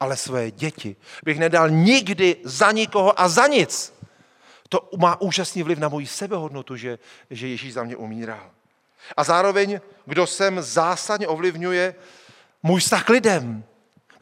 [0.00, 3.94] Ale své děti bych nedal nikdy za nikoho a za nic.
[4.68, 6.98] To má úžasný vliv na moji sebehodnotu, že,
[7.30, 8.50] že Ježíš za mě umíral.
[9.16, 11.94] A zároveň, kdo jsem zásadně ovlivňuje
[12.62, 13.64] můj vztah k lidem.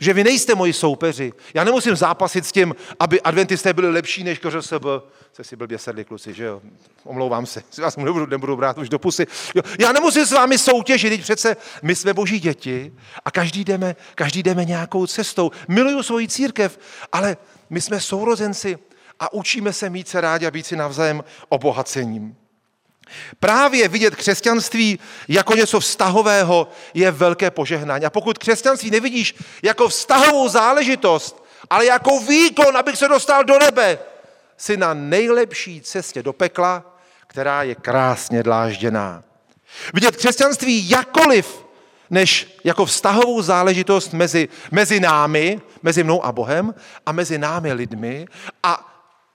[0.00, 1.32] Že vy nejste moji soupeři.
[1.54, 4.84] Já nemusím zápasit s tím, aby adventisté byli lepší než KŘSB.
[5.32, 6.62] Se si blbě sedli kluci, že jo?
[7.04, 9.26] Omlouvám se, si vás nebudu, nebudu brát už do pusy.
[9.54, 9.62] Jo.
[9.78, 12.92] Já nemusím s vámi soutěžit, teď přece my jsme boží děti
[13.24, 15.50] a každý jdeme, každý jdeme nějakou cestou.
[15.68, 16.78] Miluju svoji církev,
[17.12, 17.36] ale
[17.70, 18.78] my jsme sourozenci
[19.20, 22.36] a učíme se mít se rádi a být si navzájem obohacením.
[23.40, 28.04] Právě vidět křesťanství jako něco vztahového je velké požehnání.
[28.04, 33.98] A pokud křesťanství nevidíš jako vztahovou záležitost, ale jako výkon, abych se dostal do nebe,
[34.56, 39.22] jsi na nejlepší cestě do pekla, která je krásně dlážděná.
[39.94, 41.64] Vidět křesťanství jakoliv,
[42.10, 46.74] než jako vztahovou záležitost mezi, mezi námi, mezi mnou a Bohem
[47.06, 48.26] a mezi námi lidmi
[48.62, 48.86] a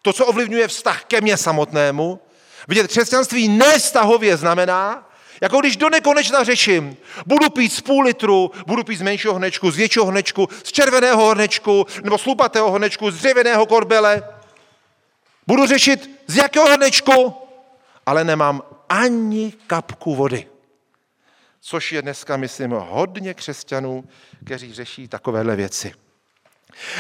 [0.02, 2.20] to, co ovlivňuje vztah ke mně samotnému,
[2.68, 5.10] vidět křesťanství nestahově znamená,
[5.42, 9.72] jako když do nekonečna řeším, budu pít z půl litru, budu pít z menšího hnečku,
[9.72, 14.24] z většího hnečku, z červeného hnečku, nebo z lupatého hnečku, z dřevěného korbele.
[15.48, 17.34] Budu řešit z jakého hnečku,
[18.06, 20.48] ale nemám ani kapku vody.
[21.62, 24.04] Což je dneska, myslím, hodně křesťanů,
[24.46, 25.94] kteří řeší takovéhle věci.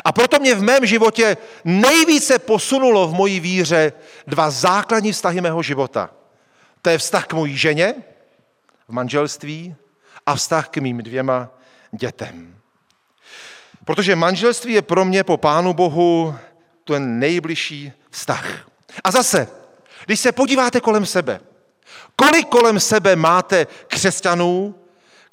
[0.05, 3.93] A proto mě v mém životě nejvíce posunulo v mojí víře
[4.27, 6.09] dva základní vztahy mého života.
[6.81, 7.95] To je vztah k mojí ženě
[8.88, 9.75] v manželství
[10.25, 11.49] a vztah k mým dvěma
[11.91, 12.55] dětem.
[13.85, 16.35] Protože manželství je pro mě po Pánu Bohu
[16.83, 18.69] ten nejbližší vztah.
[19.03, 19.47] A zase,
[20.05, 21.39] když se podíváte kolem sebe,
[22.15, 24.75] kolik kolem sebe máte křesťanů,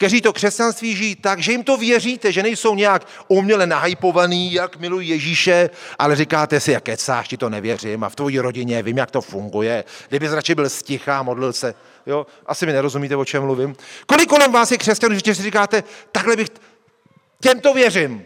[0.03, 4.77] kteří to křesťanství žijí tak, že jim to věříte, že nejsou nějak uměle nahypovaný, jak
[4.77, 8.99] milují Ježíše, ale říkáte si, jak kecáš, ti to nevěřím a v tvojí rodině vím,
[8.99, 9.85] jak to funguje.
[10.09, 11.75] Kdyby radši byl stichá, modlil se.
[12.07, 12.27] Jo?
[12.47, 13.77] Asi mi nerozumíte, o čem mluvím.
[14.07, 16.49] Kolik kolem vás je křesťanů, že si říkáte, takhle bych,
[17.41, 18.25] těm to věřím.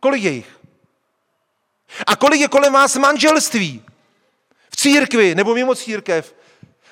[0.00, 0.48] Kolik je jich?
[2.06, 3.84] A kolik je kolem vás manželství?
[4.70, 6.34] V církvi nebo mimo církev?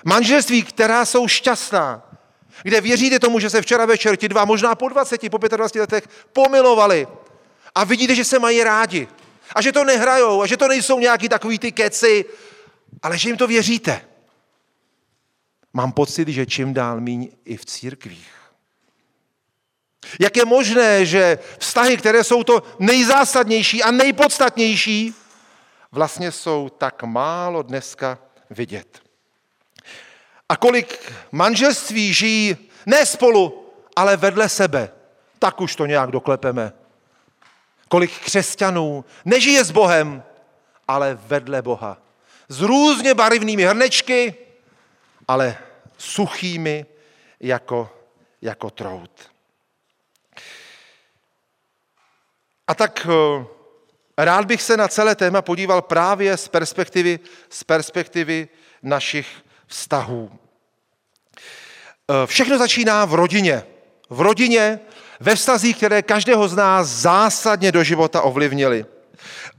[0.04, 2.09] Manželství, která jsou šťastná,
[2.62, 6.08] kde věříte tomu, že se včera večer ti dva, možná po 20, po 25 letech
[6.32, 7.08] pomilovali
[7.74, 9.08] a vidíte, že se mají rádi
[9.54, 12.24] a že to nehrajou a že to nejsou nějaký takový ty keci,
[13.02, 14.04] ale že jim to věříte.
[15.72, 18.30] Mám pocit, že čím dál míň i v církvích.
[20.20, 25.14] Jak je možné, že vztahy, které jsou to nejzásadnější a nejpodstatnější,
[25.92, 28.18] vlastně jsou tak málo dneska
[28.50, 29.09] vidět.
[30.50, 34.90] A kolik manželství žijí ne spolu, ale vedle sebe.
[35.38, 36.72] Tak už to nějak doklepeme.
[37.88, 40.22] Kolik křesťanů nežije s Bohem,
[40.88, 42.02] ale vedle Boha.
[42.48, 44.34] S různě barevnými hrnečky,
[45.28, 45.58] ale
[45.98, 46.86] suchými
[47.40, 47.90] jako,
[48.42, 49.30] jako trout.
[52.66, 53.44] A tak eh,
[54.18, 58.48] rád bych se na celé téma podíval právě z perspektivy, z perspektivy
[58.82, 60.30] našich vztahů.
[62.10, 63.62] Eh, všechno začíná v rodině.
[64.10, 64.80] V rodině,
[65.20, 68.86] ve vztazích, které každého z nás zásadně do života ovlivnili.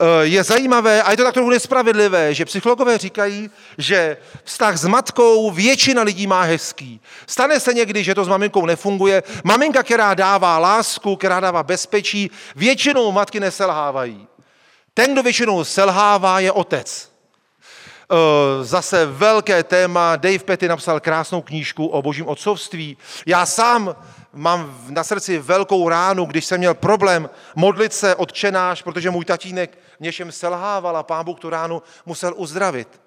[0.00, 4.84] Eh, je zajímavé, a je to tak trochu nespravedlivé, že psychologové říkají, že vztah s
[4.84, 7.00] matkou většina lidí má hezký.
[7.26, 9.22] Stane se někdy, že to s maminkou nefunguje.
[9.44, 14.26] Maminka, která dává lásku, která dává bezpečí, většinou matky neselhávají.
[14.94, 17.11] Ten, kdo většinou selhává, je otec.
[18.12, 20.16] Eh, zase velké téma.
[20.16, 22.96] Dave Petty napsal krásnou knížku o božím otcovství.
[23.26, 23.96] Já sám
[24.32, 29.78] mám na srdci velkou ránu, když jsem měl problém modlit se odčenáš, protože můj tatínek
[30.00, 33.00] něčem selhával a pán Bůh tu ránu musel uzdravit.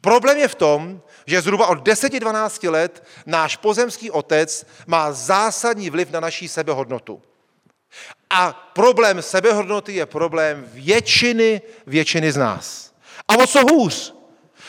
[0.00, 6.10] Problém je v tom, že zhruba od 10-12 let náš pozemský otec má zásadní vliv
[6.10, 7.22] na naší sebehodnotu.
[8.30, 12.92] A problém sebehodnoty je problém většiny, většiny z nás.
[13.28, 14.14] A o co hůř?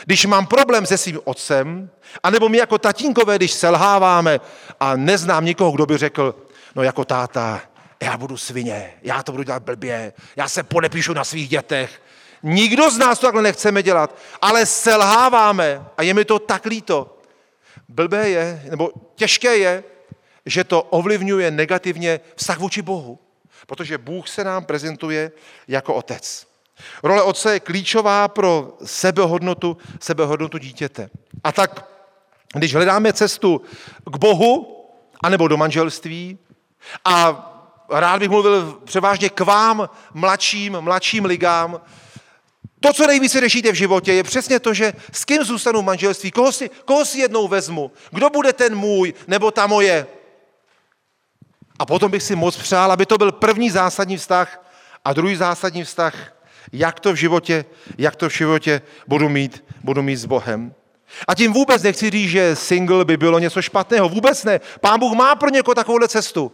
[0.05, 1.89] Když mám problém se svým otcem,
[2.23, 4.39] anebo my jako tatínkové, když selháváme
[4.79, 6.35] a neznám nikoho, kdo by řekl,
[6.75, 7.61] no jako táta,
[8.03, 12.01] já budu svině, já to budu dělat blbě, já se podepíšu na svých dětech.
[12.43, 17.19] Nikdo z nás to takhle nechceme dělat, ale selháváme a je mi to tak líto.
[17.89, 19.83] Blbé je, nebo těžké je,
[20.45, 23.19] že to ovlivňuje negativně vztah vůči Bohu,
[23.67, 25.31] protože Bůh se nám prezentuje
[25.67, 26.47] jako otec.
[27.03, 31.09] Role otce je klíčová pro sebehodnotu, sebehodnotu dítěte.
[31.43, 31.89] A tak,
[32.53, 33.61] když hledáme cestu
[34.05, 34.85] k Bohu,
[35.23, 36.37] anebo do manželství,
[37.05, 37.51] a
[37.89, 41.81] rád bych mluvil převážně k vám, mladším, mladším ligám,
[42.79, 46.31] to, co nejvíce řešíte v životě, je přesně to, že s kým zůstanu v manželství,
[46.31, 50.07] koho si, koho si jednou vezmu, kdo bude ten můj nebo ta moje.
[51.79, 54.65] A potom bych si moc přál, aby to byl první zásadní vztah
[55.05, 56.34] a druhý zásadní vztah
[56.73, 57.65] jak to v životě,
[57.97, 60.73] jak to v životě budu mít, budu mít s Bohem.
[61.27, 64.09] A tím vůbec nechci říct, že single by bylo něco špatného.
[64.09, 64.59] Vůbec ne.
[64.81, 66.51] Pán Bůh má pro někoho takovouhle cestu.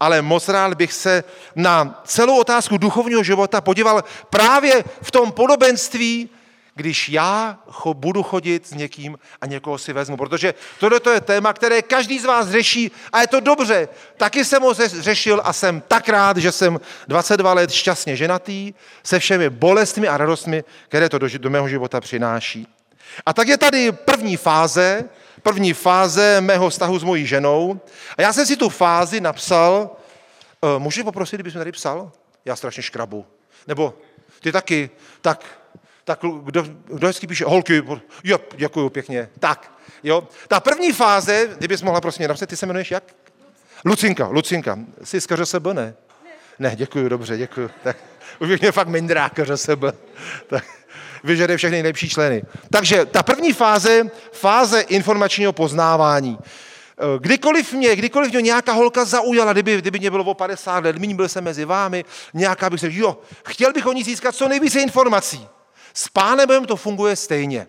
[0.00, 1.24] Ale moc rád bych se
[1.56, 6.30] na celou otázku duchovního života podíval právě v tom podobenství,
[6.74, 10.16] když já cho, budu chodit s někým a někoho si vezmu.
[10.16, 13.88] Protože tohle je téma, které každý z vás řeší a je to dobře.
[14.16, 19.18] Taky jsem ho řešil a jsem tak rád, že jsem 22 let šťastně ženatý se
[19.18, 22.66] všemi bolestmi a radostmi, které to do, do mého života přináší.
[23.26, 25.04] A tak je tady první fáze,
[25.42, 27.80] první fáze mého vztahu s mojí ženou.
[28.18, 29.90] A já jsem si tu fázi napsal,
[30.60, 32.12] uh, můžu poprosit, kdybych tady psal?
[32.44, 33.26] Já strašně škrabu.
[33.66, 33.94] Nebo
[34.40, 35.61] ty taky, tak
[36.04, 37.82] tak kdo, kdo hezky píše, holky,
[38.24, 40.28] jo, děkuju pěkně, tak, jo.
[40.48, 43.04] Ta první fáze, kdybys mohla prostě napsat, ty se jmenuješ jak?
[43.84, 45.74] Lucinka, Lucinka, jsi z KŘSB, ne?
[45.84, 45.94] Ne,
[46.58, 47.70] ne děkuju, dobře, děkuju.
[47.82, 47.96] Tak,
[48.38, 49.84] už bych mě fakt mindrá KŘSB.
[50.46, 50.64] Tak,
[51.24, 52.42] vyžaduje všechny nejlepší členy.
[52.70, 56.38] Takže ta první fáze, fáze informačního poznávání.
[57.18, 61.14] Kdykoliv mě, kdykoliv mě nějaká holka zaujala, kdyby, kdyby mě bylo o 50 let, méně
[61.14, 64.80] byl jsem mezi vámi, nějaká bych řekl, jo, chtěl bych o ní získat co nejvíce
[64.80, 65.48] informací.
[65.94, 67.66] S Pánem to funguje stejně.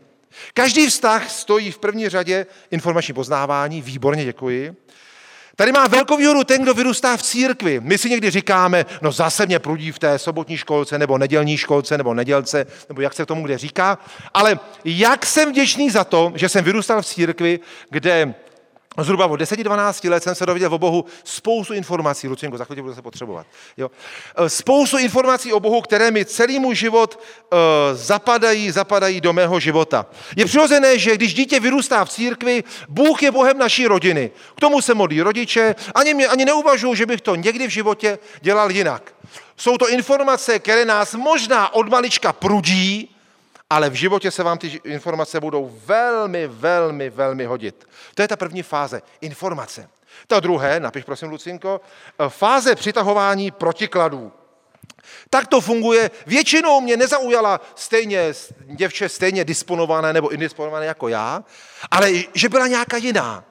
[0.54, 4.76] Každý vztah stojí v první řadě informační poznávání, výborně děkuji.
[5.56, 7.80] Tady má velkou výhodu ten, kdo vyrůstá v církvi.
[7.80, 11.98] My si někdy říkáme, no zase mě prudí v té sobotní školce, nebo nedělní školce,
[11.98, 13.98] nebo nedělce, nebo jak se tomu kde říká.
[14.34, 17.60] Ale jak jsem vděčný za to, že jsem vyrůstal v církvi,
[17.90, 18.34] kde
[19.02, 22.96] Zhruba od 10-12 let jsem se dověděl o Bohu spoustu informací, Lucinko, za chvíli budu
[22.96, 23.48] se potřebovat.
[23.78, 23.92] Jo.
[24.38, 27.60] E, spoustu informací o Bohu, které mi celý můj život uh,
[27.94, 30.06] zapadají, zapadají do mého života.
[30.36, 34.32] Je přirozené, že když dítě vyrůstá v církvi, Bůh je Bohem naší rodiny.
[34.58, 38.20] K tomu se modlí rodiče, ani, mě, ani neuvažuji, že bych to někdy v životě
[38.42, 39.14] dělal jinak.
[39.58, 43.13] Jsou to informace, které nás možná od malička prudí,
[43.74, 47.90] ale v životě se vám ty informace budou velmi, velmi, velmi hodit.
[48.16, 49.90] To je ta první fáze, informace.
[50.28, 51.82] Ta druhé, napiš prosím, Lucinko,
[52.30, 54.32] fáze přitahování protikladů.
[55.30, 56.12] Tak to funguje.
[56.26, 58.34] Většinou mě nezaujala stejně
[58.66, 61.44] děvče stejně disponované nebo indisponované jako já,
[61.92, 63.44] ale že byla nějaká jiná.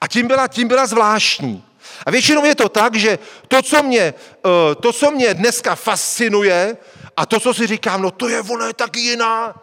[0.00, 1.64] A tím byla, tím byla zvláštní.
[2.06, 6.76] A většinou je to tak, že to, co mě, eh, to, co mě dneska fascinuje,
[7.16, 9.54] a to, co si říkám, no to je, ona je tak jiná,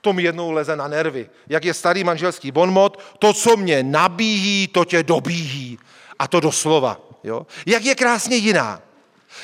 [0.00, 1.30] to mi jednou leze na nervy.
[1.48, 5.78] Jak je starý manželský bonmot, to, co mě nabíjí, to tě dobíjí.
[6.18, 7.00] A to doslova.
[7.24, 7.46] Jo?
[7.66, 8.82] Jak je krásně jiná.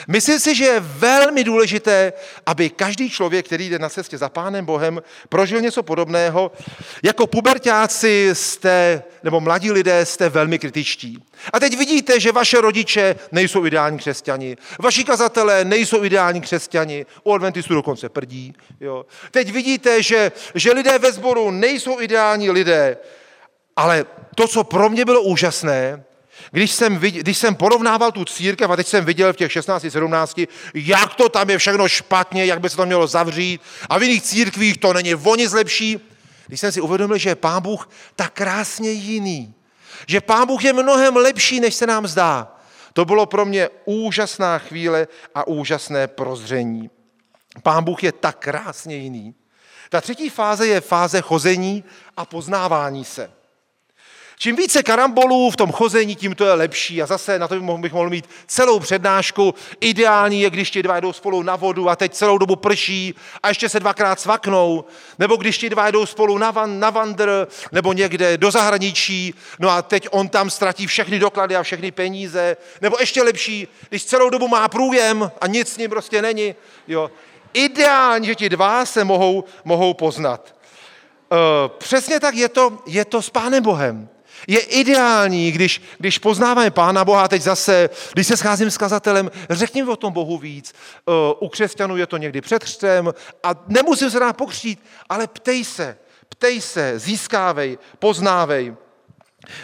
[0.09, 2.13] Myslím si, že je velmi důležité,
[2.47, 6.53] aby každý člověk, který jde na cestě za Pánem Bohem, prožil něco podobného.
[7.03, 11.23] Jako pubertáci jste, nebo mladí lidé jste velmi kritičtí.
[11.53, 17.33] A teď vidíte, že vaše rodiče nejsou ideální křesťani, vaši kazatelé nejsou ideální křesťani, u
[17.33, 18.55] adventistů dokonce prdí.
[18.81, 19.07] Jo.
[19.31, 22.97] Teď vidíte, že, že lidé ve sboru nejsou ideální lidé,
[23.77, 26.05] ale to, co pro mě bylo úžasné,
[26.51, 29.87] když jsem, viděl, když jsem porovnával tu církev a teď jsem viděl v těch 16,
[29.89, 30.41] 17,
[30.75, 34.23] jak to tam je všechno špatně, jak by se to mělo zavřít a v jiných
[34.23, 36.01] církvích to není o nic lepší,
[36.47, 39.55] když jsem si uvědomil, že je Pán Bůh tak krásně jiný,
[40.07, 42.57] že Pán Bůh je mnohem lepší, než se nám zdá.
[42.93, 46.91] To bylo pro mě úžasná chvíle a úžasné prozření.
[47.63, 49.35] Pán Bůh je tak krásně jiný.
[49.91, 51.85] Ta třetí fáze je fáze chození
[52.17, 53.31] a poznávání se.
[54.39, 57.03] Čím více karambolů v tom chození, tím to je lepší.
[57.03, 59.55] A zase na to bych mohl mít celou přednášku.
[59.81, 63.49] Ideální je, když ti dva jdou spolu na vodu a teď celou dobu prší a
[63.49, 64.85] ještě se dvakrát svaknou.
[65.19, 69.71] Nebo když ti dva jdou spolu na, van, na vandr nebo někde do zahraničí, no
[69.71, 72.57] a teď on tam ztratí všechny doklady a všechny peníze.
[72.81, 76.55] Nebo ještě lepší, když celou dobu má průjem a nic s ním prostě není.
[76.89, 77.11] Jo.
[77.53, 80.57] Ideální, že ti dva se mohou, mohou poznat.
[81.33, 81.39] Uh,
[81.79, 84.09] přesně tak je to, je to s Pánem Bohem.
[84.47, 89.83] Je ideální, když, když poznáváme Pána Boha, teď zase, když se scházím s kazatelem, řekni
[89.83, 90.75] mi o tom Bohu víc.
[91.41, 95.99] U křesťanů je to někdy před křtem a nemusím se dát pokřít, ale ptej se,
[96.29, 98.75] ptej se, získávej, poznávej.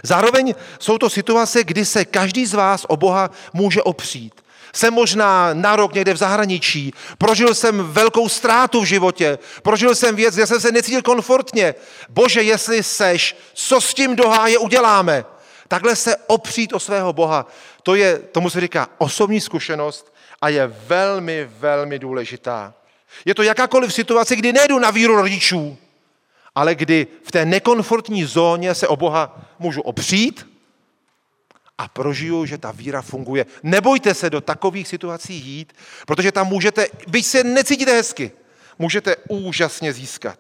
[0.02, 4.41] Zároveň jsou to situace, kdy se každý z vás o Boha může opřít.
[4.74, 10.16] Jsem možná na rok někde v zahraničí, prožil jsem velkou ztrátu v životě, prožil jsem
[10.16, 11.74] věc, kde jsem se necítil komfortně.
[12.08, 15.24] Bože, jestli seš, co s tím do háje uděláme?
[15.68, 17.46] Takhle se opřít o svého Boha,
[17.82, 22.74] to je, tomu se říká osobní zkušenost a je velmi, velmi důležitá.
[23.24, 25.76] Je to jakákoliv situace, kdy nejdu na víru rodičů,
[26.54, 30.51] ale kdy v té nekomfortní zóně se o Boha můžu opřít
[31.82, 33.46] a prožiju, že ta víra funguje.
[33.62, 35.72] Nebojte se do takových situací jít,
[36.06, 38.32] protože tam můžete, byť se necítíte hezky,
[38.78, 40.38] můžete úžasně získat.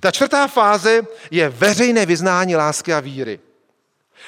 [0.00, 3.40] Ta čtvrtá fáze je veřejné vyznání lásky a víry.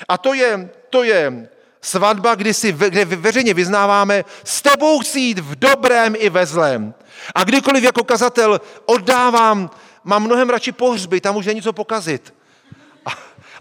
[0.09, 1.49] A to je, to je
[1.81, 6.47] svatba, kdy si ve, kde veřejně vyznáváme, s tebou chci jít v dobrém i ve
[6.47, 6.95] zlém.
[7.35, 9.71] A kdykoliv jako kazatel oddávám
[10.05, 12.35] mám mnohem radši pohřby, tam už není co pokazit.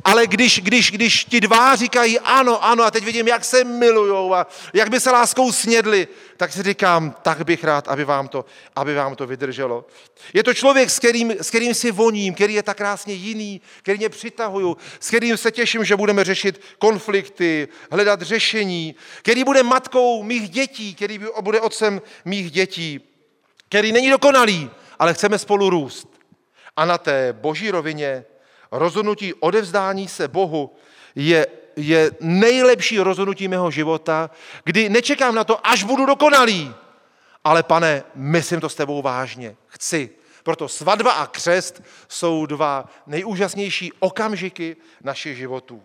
[0.03, 4.33] Ale když, když, když ti dva říkají ano, ano a teď vidím, jak se milujou
[4.33, 8.45] a jak by se láskou snědli, tak si říkám, tak bych rád, aby vám to,
[8.75, 9.85] aby vám to vydrželo.
[10.33, 13.97] Je to člověk, s kterým, s kterým si voním, který je tak krásně jiný, který
[13.97, 20.23] mě přitahuju, s kterým se těším, že budeme řešit konflikty, hledat řešení, který bude matkou
[20.23, 23.01] mých dětí, který bude otcem mých dětí,
[23.69, 24.69] který není dokonalý,
[24.99, 26.07] ale chceme spolu růst.
[26.75, 28.25] A na té boží rovině
[28.71, 30.75] rozhodnutí odevzdání se Bohu
[31.15, 34.29] je, je nejlepší rozhodnutí mého života,
[34.63, 36.73] kdy nečekám na to, až budu dokonalý.
[37.43, 39.55] Ale pane, myslím to s tebou vážně.
[39.67, 40.09] Chci.
[40.43, 45.83] Proto svatba a křest jsou dva nejúžasnější okamžiky našich životů.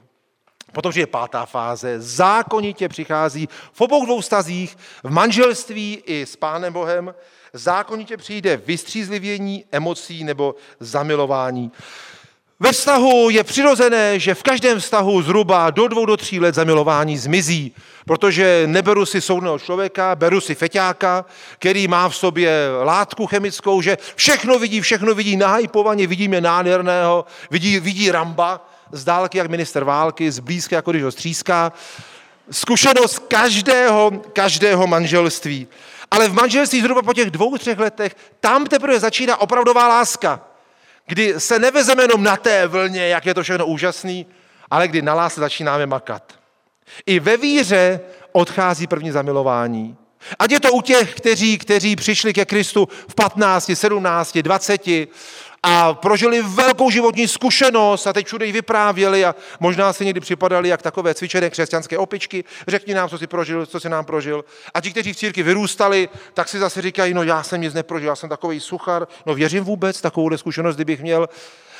[0.72, 6.72] Protože je pátá fáze, zákonitě přichází v obou dvou stazích, v manželství i s Pánem
[6.72, 7.14] Bohem,
[7.52, 11.72] zákonitě přijde vystřízlivění emocí nebo zamilování.
[12.60, 17.18] Ve vztahu je přirozené, že v každém vztahu zhruba do dvou do tří let zamilování
[17.18, 17.74] zmizí,
[18.06, 21.24] protože neberu si soudného člověka, beru si feťáka,
[21.58, 27.24] který má v sobě látku chemickou, že všechno vidí, všechno vidí nahypovaně, vidí mě nádherného,
[27.50, 31.72] vidí, vidí Ramba z dálky jak minister války, z blízka jako když ho stříská.
[32.50, 35.68] Zkušenost každého, každého manželství.
[36.10, 40.53] Ale v manželství zhruba po těch dvou, třech letech, tam teprve začíná opravdová láska
[41.06, 44.26] kdy se nevezeme jenom na té vlně, jak je to všechno úžasný,
[44.70, 46.32] ale kdy na lásce začínáme makat.
[47.06, 48.00] I ve víře
[48.32, 49.96] odchází první zamilování.
[50.38, 54.86] Ať je to u těch, kteří, kteří přišli ke Kristu v 15, 17, 20
[55.66, 60.82] a prožili velkou životní zkušenost a teď všude vyprávěli a možná si někdy připadali jak
[60.82, 62.44] takové cvičené křesťanské opičky.
[62.68, 64.44] Řekni nám, co jsi prožil, co jsi nám prožil.
[64.74, 68.08] A ti, kteří v církvi vyrůstali, tak si zase říkají, no já jsem nic neprožil,
[68.08, 71.28] já jsem takový suchar, no věřím vůbec takovou zkušenost, kdybych měl.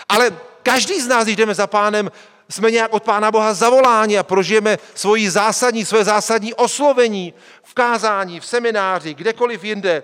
[0.08, 0.30] Ale
[0.62, 2.10] každý z nás, když jdeme za pánem,
[2.48, 8.40] jsme nějak od Pána Boha zavoláni a prožijeme svoji zásadní, své zásadní oslovení v kázání,
[8.40, 10.02] v semináři, kdekoliv jinde.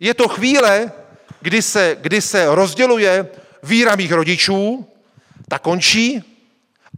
[0.00, 0.92] Je to chvíle,
[1.44, 3.28] kdy se, kdy se rozděluje
[3.62, 4.86] víra mých rodičů,
[5.48, 6.24] ta končí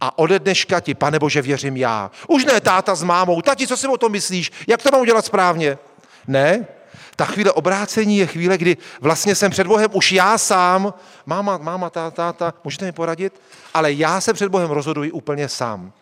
[0.01, 2.11] a ode dneška ti, pane Bože, věřím já.
[2.29, 5.27] Už ne táta s mámou, tati, co si o tom myslíš, jak to mám udělat
[5.27, 5.79] správně?
[6.27, 6.67] Ne,
[7.17, 10.95] ta chvíle obrácení je chvíle, kdy vlastně jsem před Bohem už já sám,
[11.27, 13.33] máma, máma, táta, táta, můžete mi poradit?
[13.75, 15.93] Ale já se před Bohem rozhoduji úplně sám.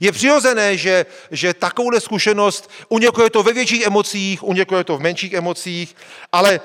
[0.00, 4.78] Je přirozené, že, že takovouhle zkušenost, u někoho je to ve větších emocích, u někoho
[4.78, 5.96] je to v menších emocích,
[6.32, 6.60] ale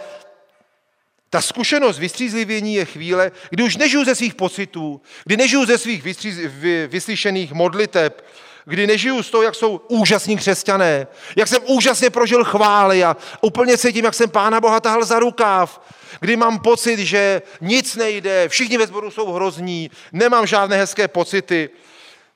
[1.34, 6.04] ta zkušenost vystřízlivění je chvíle, kdy už nežiju ze svých pocitů, kdy nežiju ze svých
[6.04, 8.26] vystříz, vy, vyslyšených modliteb,
[8.66, 13.78] kdy nežiju z toho, jak jsou úžasní křesťané, jak jsem úžasně prožil chvály a úplně
[13.78, 15.82] cítím, jak jsem Pána Boha tahal za rukáv,
[16.20, 21.70] kdy mám pocit, že nic nejde, všichni ve sboru jsou hrozní, nemám žádné hezké pocity,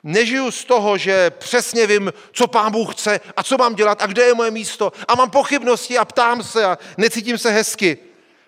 [0.04, 4.06] nežiju z toho, že přesně vím, co pán Bůh chce a co mám dělat a
[4.06, 8.07] kde je moje místo a mám pochybnosti a ptám se a necítím se hezky.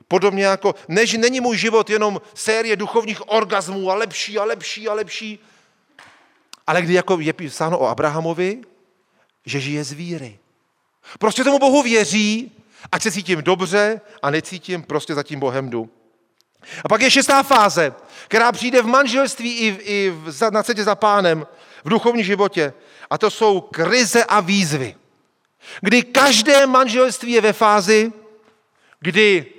[0.10, 4.94] Podobně jako, než není můj život jenom série duchovních orgasmů a lepší a lepší a
[4.94, 5.40] lepší,
[6.68, 8.62] ale kdy jako je psáno o Abrahamovi,
[9.46, 10.40] že žije z víry.
[11.20, 12.52] Prostě tomu Bohu věří,
[12.92, 15.90] ať se cítím dobře a necítím, prostě za tím Bohem jdu.
[16.86, 17.94] A pak je šestá fáze,
[18.28, 21.48] která přijde v manželství i, v, i v, na cestě za pánem,
[21.84, 22.74] v duchovním životě.
[23.10, 24.96] A to jsou krize a výzvy.
[25.82, 28.14] Kdy každé manželství je ve fázi,
[29.00, 29.59] kdy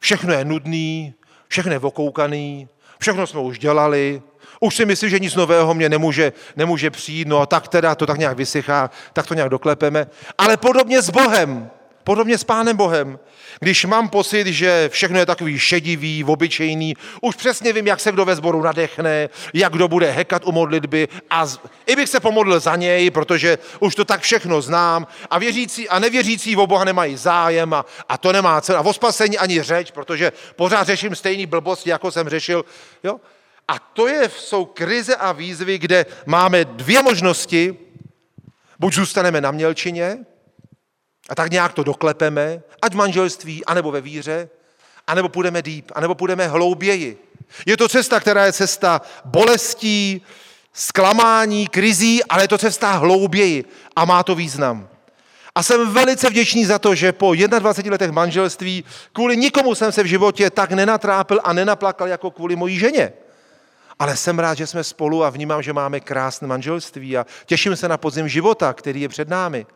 [0.00, 1.14] Všechno je nudný,
[1.48, 4.22] všechno je okoukaný, všechno jsme už dělali,
[4.60, 8.06] už si myslím, že nic nového mě nemůže, nemůže přijít, no a tak teda to
[8.06, 10.06] tak nějak vysychá, tak to nějak doklepeme.
[10.38, 11.70] Ale podobně s Bohem,
[12.04, 13.18] podobně s Pánem Bohem.
[13.60, 18.24] Když mám pocit, že všechno je takový šedivý, obyčejný, už přesně vím, jak se kdo
[18.24, 21.58] ve sboru nadechne, jak kdo bude hekat u modlitby a z...
[21.86, 25.98] i bych se pomodlil za něj, protože už to tak všechno znám a věřící a
[25.98, 28.78] nevěřící o Boha nemají zájem a, a to nemá cenu.
[28.78, 32.64] A o spasení ani řeč, protože pořád řeším stejný blbosti, jako jsem řešil.
[33.04, 33.20] Jo?
[33.68, 37.76] A to je, jsou krize a výzvy, kde máme dvě možnosti.
[38.78, 40.18] Buď zůstaneme na mělčině,
[41.30, 44.48] a tak nějak to doklepeme, ať v manželství, anebo ve víře,
[45.06, 47.18] anebo půjdeme deep, anebo půjdeme hlouběji.
[47.66, 50.22] Je to cesta, která je cesta bolestí,
[50.72, 53.64] zklamání, krizí, ale je to cesta hlouběji
[53.96, 54.88] a má to význam.
[55.54, 60.02] A jsem velice vděčný za to, že po 21 letech manželství kvůli nikomu jsem se
[60.02, 63.12] v životě tak nenatrápil a nenaplakal jako kvůli mojí ženě.
[63.98, 67.88] Ale jsem rád, že jsme spolu a vnímám, že máme krásné manželství a těším se
[67.88, 69.66] na podzim života, který je před námi.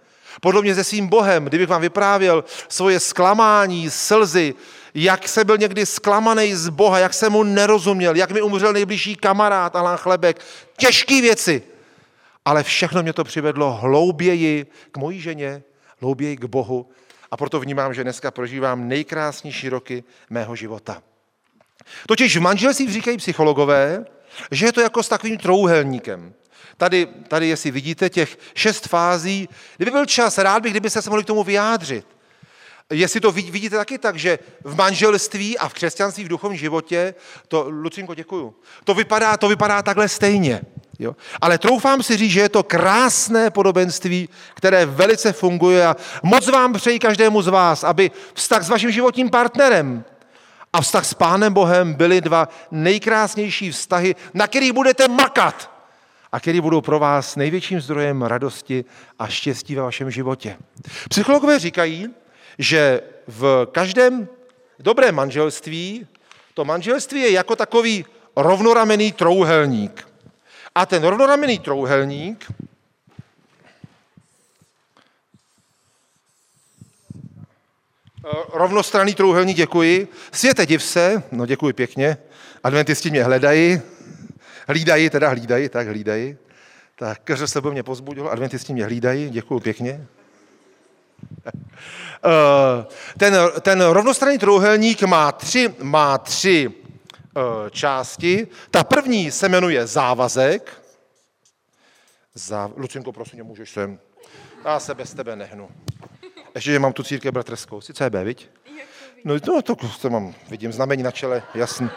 [0.40, 4.54] Podobně se svým Bohem, kdybych vám vyprávěl svoje zklamání, slzy,
[4.94, 9.16] jak jsem byl někdy zklamaný z Boha, jak jsem mu nerozuměl, jak mi umřel nejbližší
[9.16, 10.40] kamarád Alan Chlebek,
[10.76, 11.62] těžké věci.
[12.44, 15.62] Ale všechno mě to přivedlo hlouběji k mojí ženě,
[16.00, 16.88] hlouběji k Bohu
[17.30, 21.02] a proto vnímám, že dneska prožívám nejkrásnější roky mého života.
[22.06, 24.04] Totiž v manželství říkají psychologové,
[24.50, 26.34] že je to jako s takovým trouhelníkem.
[26.76, 31.24] Tady, tady, jestli vidíte, těch šest fází, kdyby byl čas, rád bych, kdyby se mohli
[31.24, 32.06] k tomu vyjádřit.
[32.90, 37.14] Jestli to vidíte taky tak, že v manželství a v křesťanství, v duchovním životě,
[37.48, 38.54] to, Lucinko, děkuju,
[38.84, 40.60] to vypadá, to vypadá takhle stejně.
[40.98, 41.16] Jo?
[41.40, 46.72] Ale troufám si říct, že je to krásné podobenství, které velice funguje a moc vám
[46.72, 50.04] přeji každému z vás, aby vztah s vaším životním partnerem
[50.72, 55.73] a vztah s Pánem Bohem byly dva nejkrásnější vztahy, na kterých budete makat
[56.34, 58.84] a který budou pro vás největším zdrojem radosti
[59.18, 60.56] a štěstí ve vašem životě.
[61.08, 62.08] Psychologové říkají,
[62.58, 64.28] že v každém
[64.78, 66.06] dobrém manželství
[66.54, 68.04] to manželství je jako takový
[68.36, 70.08] rovnoramený trouhelník.
[70.74, 72.46] A ten rovnoramenný trouhelník
[78.52, 80.08] Rovnostranný trouhelník, děkuji.
[80.32, 82.16] Světe, div se, no děkuji pěkně.
[82.64, 83.80] Adventisti mě hledají,
[84.68, 86.36] hlídají, teda hlídají, tak hlídají.
[86.96, 90.06] Tak keře sebe mě pozbudil, adventisti mě hlídají, děkuji pěkně.
[92.26, 92.86] Eh,
[93.18, 96.70] ten, ten rovnostranný trouhelník má tři, má tři
[97.36, 98.46] eh, části.
[98.70, 100.82] Ta první se jmenuje závazek.
[102.34, 102.72] Záv...
[102.76, 103.98] Lucinko, prosím, můžeš sem.
[104.64, 105.68] Já se bez tebe nehnu.
[106.54, 107.80] Ještě, že mám tu církev bratrskou.
[107.80, 108.50] Sice B, viď?
[109.24, 111.90] No, no to, to mám, vidím znamení na čele, jasný.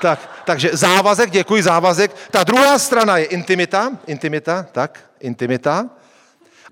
[0.00, 2.16] Tak, takže závazek, děkuji, závazek.
[2.30, 5.90] Ta druhá strana je intimita, intimita, tak, intimita.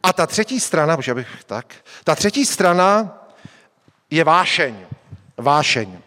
[0.03, 3.19] A ta třetí strana, protože bych, tak, ta třetí strana
[4.11, 4.77] je vášeň.
[5.37, 5.99] Vášeň.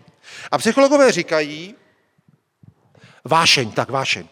[0.52, 1.76] A psychologové říkají,
[3.26, 4.28] vášeň, tak vášeň.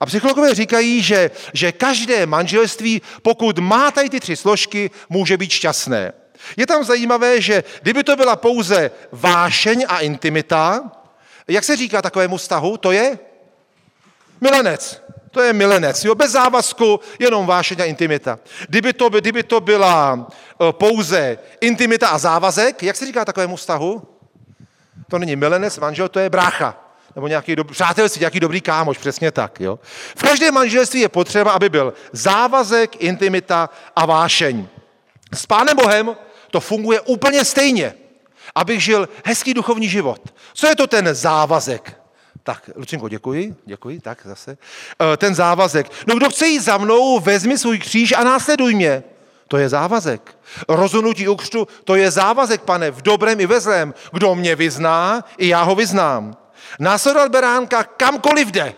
[0.00, 5.50] A psychologové říkají, že, že každé manželství, pokud má tady ty tři složky, může být
[5.50, 6.12] šťastné.
[6.56, 10.90] Je tam zajímavé, že kdyby to byla pouze vášeň a intimita,
[11.48, 13.18] jak se říká takovému vztahu, to je
[14.40, 15.02] milenec.
[15.30, 16.14] To je milenec, jo?
[16.14, 18.38] bez závazku, jenom vášeň a intimita.
[18.68, 20.26] Kdyby to, kdyby to byla
[20.68, 24.02] e, pouze intimita a závazek, jak se říká takovému vztahu?
[25.10, 26.90] To není milenec, manžel, to je brácha.
[27.14, 29.60] Nebo nějaký dobrý, přátelství, nějaký dobrý kámoš, přesně tak.
[29.60, 29.78] Jo?
[30.16, 34.66] V každém manželství je potřeba, aby byl závazek, intimita a vášeň.
[35.34, 36.16] S Pánem Bohem
[36.50, 37.94] to funguje úplně stejně,
[38.54, 40.20] abych žil hezký duchovní život.
[40.54, 42.00] Co je to ten závazek?
[42.42, 44.58] Tak, Lučenko, děkuji, děkuji, tak zase.
[45.12, 45.90] E, ten závazek.
[46.06, 49.02] No kdo chce jít za mnou, vezmi svůj kříž a následuj mě.
[49.48, 50.38] To je závazek.
[50.68, 53.94] Rozhodnutí u křtu, to je závazek, pane, v dobrém i ve zlém.
[54.12, 56.36] Kdo mě vyzná, i já ho vyznám.
[56.78, 58.74] Následovat beránka kamkoliv jde.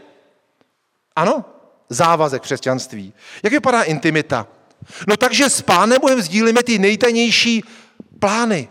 [1.16, 1.44] Ano,
[1.88, 3.14] závazek křesťanství.
[3.42, 4.46] Jak vypadá intimita?
[5.08, 7.64] No takže s Pánem Bohem sdílíme ty nejtajnější
[8.18, 8.68] plány,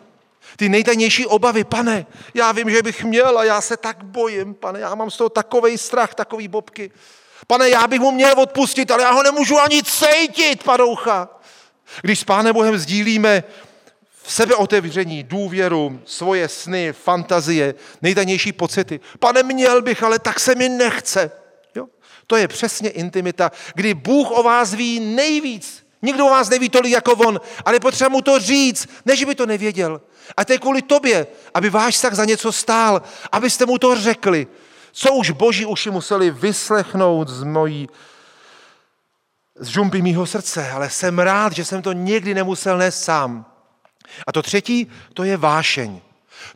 [0.55, 1.63] ty nejtajnější obavy.
[1.63, 5.17] Pane, já vím, že bych měl a já se tak bojím, pane, já mám z
[5.17, 6.91] toho takový strach, takový bobky.
[7.47, 11.29] Pane, já bych mu měl odpustit, ale já ho nemůžu ani cejtit, padoucha.
[12.01, 13.43] Když s Pánem Bohem sdílíme
[14.23, 18.99] v sebeotevření, důvěru, svoje sny, fantazie, nejtajnější pocity.
[19.19, 21.31] Pane, měl bych, ale tak se mi nechce.
[21.75, 21.87] Jo?
[22.27, 25.90] To je přesně intimita, kdy Bůh o vás ví nejvíc.
[26.01, 29.45] Nikdo o vás neví tolik jako on, ale potřeba mu to říct, než by to
[29.45, 30.01] nevěděl.
[30.37, 34.47] A to je kvůli tobě, aby váš vztah za něco stál, abyste mu to řekli.
[34.91, 37.89] Co už boží uši museli vyslechnout z mojí
[39.55, 43.45] z žumpy mýho srdce, ale jsem rád, že jsem to nikdy nemusel nést sám.
[44.27, 46.01] A to třetí, to je vášeň.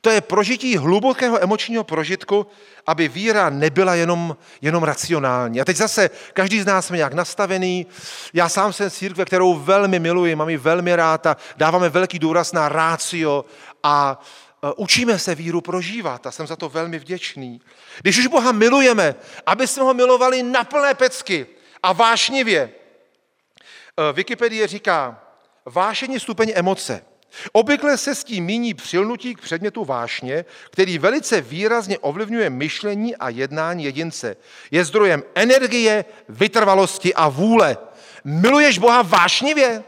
[0.02, 2.48] To je prožití hlubokého emočního prožitku,
[2.88, 5.62] aby víra nebyla jenom, jenom racionální.
[5.62, 7.86] A teď zase, každý z nás jsme nějak nastavený.
[8.34, 12.54] Já sám jsem církve, kterou velmi miluji, mám ji velmi rád a dáváme velký důraz
[12.54, 13.46] na rácio
[13.84, 14.22] a
[14.64, 17.62] e, učíme se víru prožívat a jsem za to velmi vděčný.
[18.02, 19.16] Když už Boha milujeme,
[19.46, 21.48] aby jsme ho milovali na plné pecky
[21.84, 22.62] a vášnivě.
[22.62, 25.22] E, Wikipedie říká,
[25.66, 27.15] vášení stupeň emoce.
[27.52, 33.30] Obvykle se s tím míní přilnutí k předmětu vášně, který velice výrazně ovlivňuje myšlení a
[33.30, 34.38] jednání jedince.
[34.72, 37.78] Je zdrojem energie, vytrvalosti a vůle.
[38.24, 39.84] Miluješ Boha vášnivě?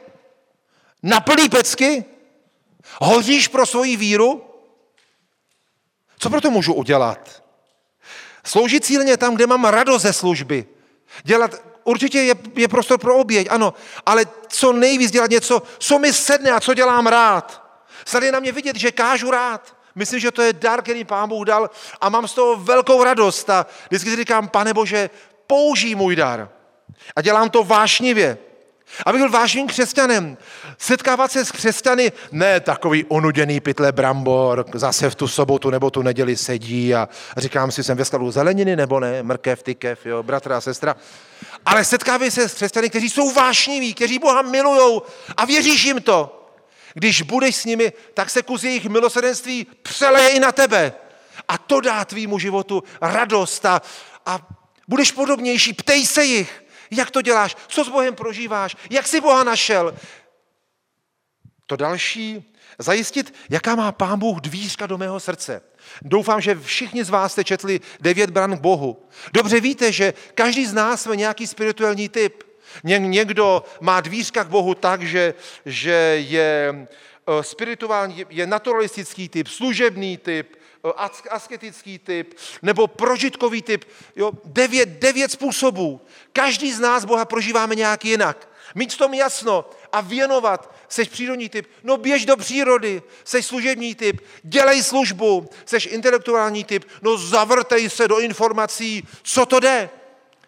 [1.03, 2.05] Na plný pecky?
[3.01, 4.43] Hoříš pro svoji víru?
[6.19, 7.43] Co pro to můžu udělat?
[8.43, 10.65] Sloužit cíleně tam, kde mám radost ze služby.
[11.23, 13.73] Dělat Určitě je, je prostor pro oběť, ano,
[14.05, 17.63] ale co nejvíc dělat něco, co mi sedne a co dělám rád.
[18.05, 19.75] Snad je na mě vidět, že kážu rád.
[19.95, 21.69] Myslím, že to je dar, který pán Bůh dal
[22.01, 23.49] a mám z toho velkou radost.
[23.49, 25.09] A vždycky si říkám, pane Bože,
[25.47, 26.49] použij můj dar.
[27.15, 28.37] A dělám to vášnivě.
[29.05, 30.37] Abych byl vážným křesťanem.
[30.77, 36.01] Setkávat se s křesťany, ne takový onuděný pytle brambor, zase v tu sobotu nebo tu
[36.01, 40.57] neděli sedí a říkám si, jsem ve skladu zeleniny nebo ne, mrkev, tykev, jo, bratra
[40.57, 40.95] a sestra.
[41.67, 45.01] Ale setkávají se s křesťany, kteří jsou vášniví, kteří Boha milujou
[45.37, 46.49] a věříš jim to.
[46.93, 50.93] Když budeš s nimi, tak se kus jejich milosrdenství přeleje i na tebe.
[51.47, 53.81] A to dá tvýmu životu radost a,
[54.25, 54.47] a
[54.87, 55.73] budeš podobnější.
[55.73, 59.95] Ptej se jich, jak to děláš, co s Bohem prožíváš, jak jsi Boha našel.
[61.65, 65.61] To další, zajistit, jaká má Pán Bůh dvířka do mého srdce.
[66.01, 69.03] Doufám, že všichni z vás jste četli devět bran k Bohu.
[69.33, 72.43] Dobře víte, že každý z nás jsme nějaký spirituální typ.
[72.83, 75.33] Někdo má dvířka k Bohu tak, že,
[75.65, 75.91] že
[76.27, 76.87] je
[77.27, 80.91] eh, spirituální, je naturalistický typ, služebný typ, eh,
[81.29, 83.85] asketický typ nebo prožitkový typ.
[84.15, 86.01] Jo, devět, devět způsobů.
[86.33, 88.49] Každý z nás Boha prožíváme nějak jinak.
[88.75, 90.76] Mít v tom jasno a věnovat.
[90.89, 93.01] Seš přírodní typ, no běž do přírody.
[93.23, 95.49] Seš služební typ, dělej službu.
[95.65, 99.89] Seš intelektuální typ, no zavrtej se do informací, co to jde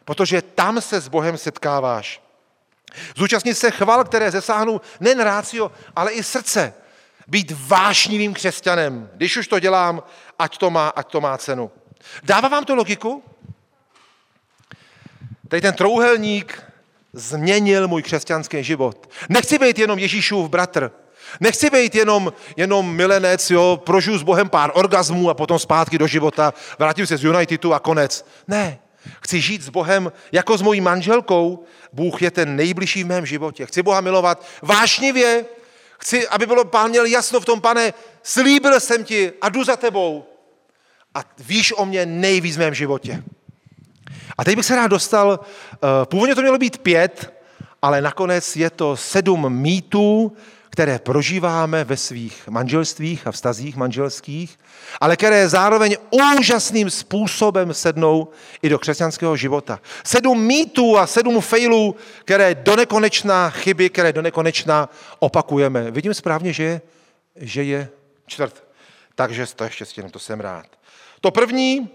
[0.09, 2.21] protože tam se s Bohem setkáváš.
[3.15, 6.73] Zúčastnit se chval, které zesáhnou nejen rácio, ale i srdce.
[7.27, 9.09] Být vášnivým křesťanem.
[9.13, 10.03] Když už to dělám,
[10.39, 11.71] ať to má, ať to má cenu.
[12.23, 13.23] Dává vám to logiku?
[15.47, 16.63] Tady ten trouhelník
[17.13, 19.09] změnil můj křesťanský život.
[19.29, 20.91] Nechci být jenom Ježíšův bratr.
[21.39, 26.07] Nechci být jenom, jenom milenec, jo, prožiju s Bohem pár orgasmů a potom zpátky do
[26.07, 28.25] života, vrátím se z Unitedu a konec.
[28.47, 28.79] Ne.
[29.21, 31.63] Chci žít s Bohem jako s mojí manželkou.
[31.93, 33.65] Bůh je ten nejbližší v mém životě.
[33.65, 35.45] Chci Boha milovat vášnivě.
[35.99, 37.93] Chci, aby bylo pán měl jasno v tom, pane,
[38.23, 40.25] slíbil jsem ti a jdu za tebou.
[41.15, 43.23] A víš o mě nejvíc v mém životě.
[44.39, 45.39] A teď bych se rád dostal,
[45.73, 47.33] eh, původně to mělo být pět,
[47.81, 50.31] ale nakonec je to sedm mýtů,
[50.69, 54.59] které prožíváme ve svých manželstvích a vztazích manželských,
[55.01, 55.95] ale které zároveň
[56.37, 58.27] úžasným způsobem sednou
[58.61, 59.79] i do křesťanského života.
[60.03, 65.91] Sedm mýtů a sedm failů, které do nekonečná chyby, které do nekonečná opakujeme.
[65.91, 66.81] Vidím správně, že je,
[67.35, 67.89] že je
[68.25, 68.63] čtvrt.
[69.15, 70.65] Takže to ještě stěnu, to jsem rád.
[71.21, 71.89] To první,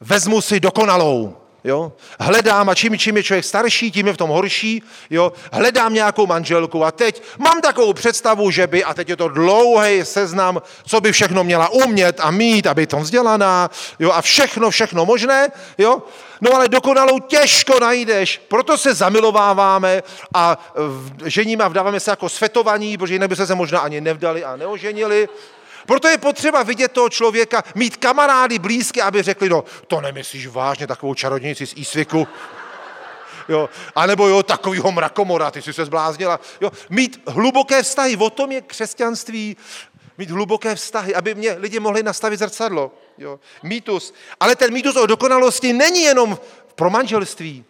[0.00, 1.41] vezmu si dokonalou.
[1.64, 1.92] Jo?
[2.20, 4.82] Hledám a čím, čím je člověk starší, tím je v tom horší.
[5.10, 5.32] Jo?
[5.52, 10.04] Hledám nějakou manželku a teď mám takovou představu, že by, a teď je to dlouhý
[10.04, 14.10] seznam, co by všechno měla umět a mít, aby to vzdělaná, jo?
[14.10, 15.48] a všechno, všechno možné.
[15.78, 16.02] Jo?
[16.40, 20.02] No ale dokonalou těžko najdeš, proto se zamilováváme
[20.34, 20.58] a
[21.24, 25.28] ženíme a vdáváme se jako svetovaní, protože jinak by se možná ani nevdali a neoženili.
[25.86, 30.86] Proto je potřeba vidět toho člověka, mít kamarády blízké, aby řekli, no to nemyslíš vážně,
[30.86, 32.28] takovou čarodějnici z Ísviku.
[33.48, 36.40] Jo, a nebo jo, takovýho mrakomora, ty jsi se zbláznila.
[36.60, 39.56] Jo, mít hluboké vztahy, o tom je křesťanství,
[40.18, 42.92] mít hluboké vztahy, aby mě lidi mohli nastavit zrcadlo.
[43.18, 43.40] Jo.
[43.62, 44.14] Mýtus.
[44.40, 46.38] Ale ten mýtus o dokonalosti není jenom
[46.74, 47.64] pro manželství,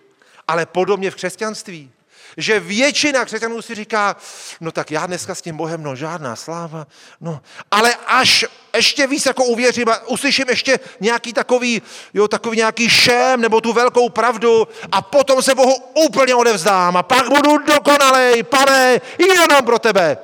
[0.48, 1.92] ale podobně v křesťanství
[2.36, 4.16] že většina křesťanů si říká,
[4.60, 6.86] no tak já dneska s tím Bohem, no žádná sláva,
[7.20, 8.44] no, ale až
[8.76, 11.82] ještě víc jako uvěřím a uslyším ještě nějaký takový,
[12.14, 15.74] jo, takový nějaký šém nebo tu velkou pravdu a potom se Bohu
[16.04, 20.18] úplně odevzdám a pak budu dokonalej, pane, jenom pro tebe.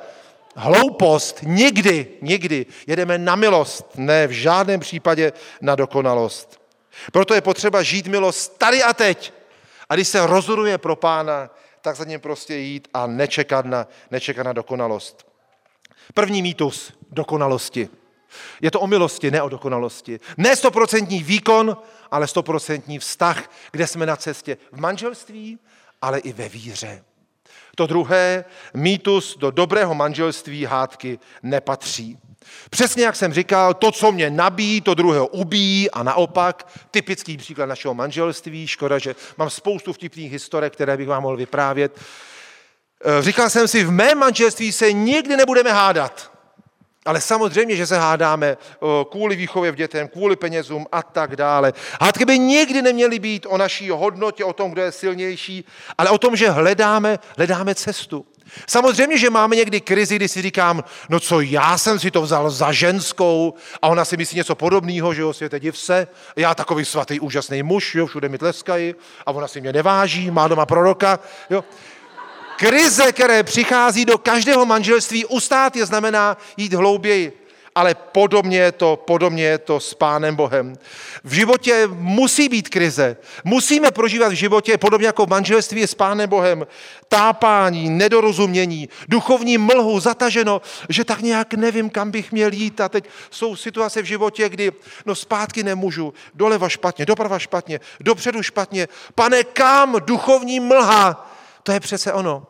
[0.55, 2.65] Hloupost, nikdy, nikdy.
[2.87, 6.61] Jedeme na milost, ne v žádném případě na dokonalost.
[7.11, 9.33] Proto je potřeba žít milost tady a teď.
[9.89, 11.49] A když se rozhoduje pro pána,
[11.81, 15.27] tak za ním prostě jít a nečekat na, nečekat na dokonalost.
[16.13, 17.89] První mýtus dokonalosti.
[18.61, 20.19] Je to o milosti, ne o dokonalosti.
[20.37, 21.77] Ne stoprocentní výkon,
[22.11, 25.59] ale stoprocentní vztah, kde jsme na cestě v manželství,
[26.01, 27.03] ale i ve víře.
[27.75, 32.17] To druhé, mýtus do dobrého manželství hádky nepatří.
[32.69, 36.67] Přesně jak jsem říkal, to, co mě nabíjí, to druhého ubíjí a naopak.
[36.91, 38.67] Typický příklad našeho manželství.
[38.67, 41.99] Škoda, že mám spoustu vtipných historek, které bych vám mohl vyprávět.
[41.99, 46.31] Eh, říkal jsem si, v mém manželství se nikdy nebudeme hádat.
[47.05, 48.57] Ale samozřejmě, že se hádáme
[49.11, 51.73] kvůli výchově v dětem, kvůli penězům a tak dále.
[52.01, 55.65] Hádky by nikdy neměly být o naší hodnotě, o tom, kdo je silnější,
[55.97, 58.25] ale o tom, že hledáme, hledáme cestu.
[58.67, 62.49] Samozřejmě, že máme někdy krizi, kdy si říkám, no co, já jsem si to vzal
[62.49, 66.85] za ženskou a ona si myslí něco podobného, že jo, světe div se, já takový
[66.85, 68.95] svatý, úžasný muž, jo, všude mi tleskají
[69.25, 71.19] a ona si mě neváží, má doma proroka,
[71.49, 71.63] jo.
[72.59, 77.39] Krize, které přichází do každého manželství, ustát je znamená jít hlouběji
[77.75, 80.75] ale podobně je to, podobně je to s Pánem Bohem.
[81.23, 83.17] V životě musí být krize.
[83.43, 86.67] Musíme prožívat v životě, podobně jako v manželství s Pánem Bohem,
[87.07, 92.81] tápání, nedorozumění, duchovní mlhu, zataženo, že tak nějak nevím, kam bych měl jít.
[92.81, 94.71] A teď jsou situace v životě, kdy
[95.05, 98.87] no zpátky nemůžu, doleva špatně, doprava špatně, dopředu špatně.
[99.15, 101.28] Pane, kam duchovní mlha?
[101.69, 102.47] To je přece ono.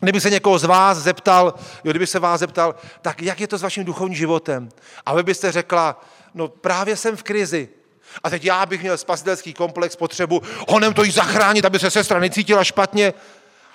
[0.00, 1.54] Kdyby se někoho z vás zeptal,
[1.84, 4.68] jo, kdyby se vás zeptal, tak jak je to s vaším duchovním životem?
[5.06, 6.04] A vy byste řekla,
[6.34, 7.68] no právě jsem v krizi.
[8.24, 12.20] A teď já bych měl spasitelský komplex, potřebu honem to jí zachránit, aby se sestra
[12.20, 13.14] necítila špatně.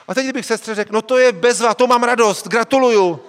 [0.08, 3.20] A teď kdybych sestře řekl, no to je bezva, to mám radost, gratuluju.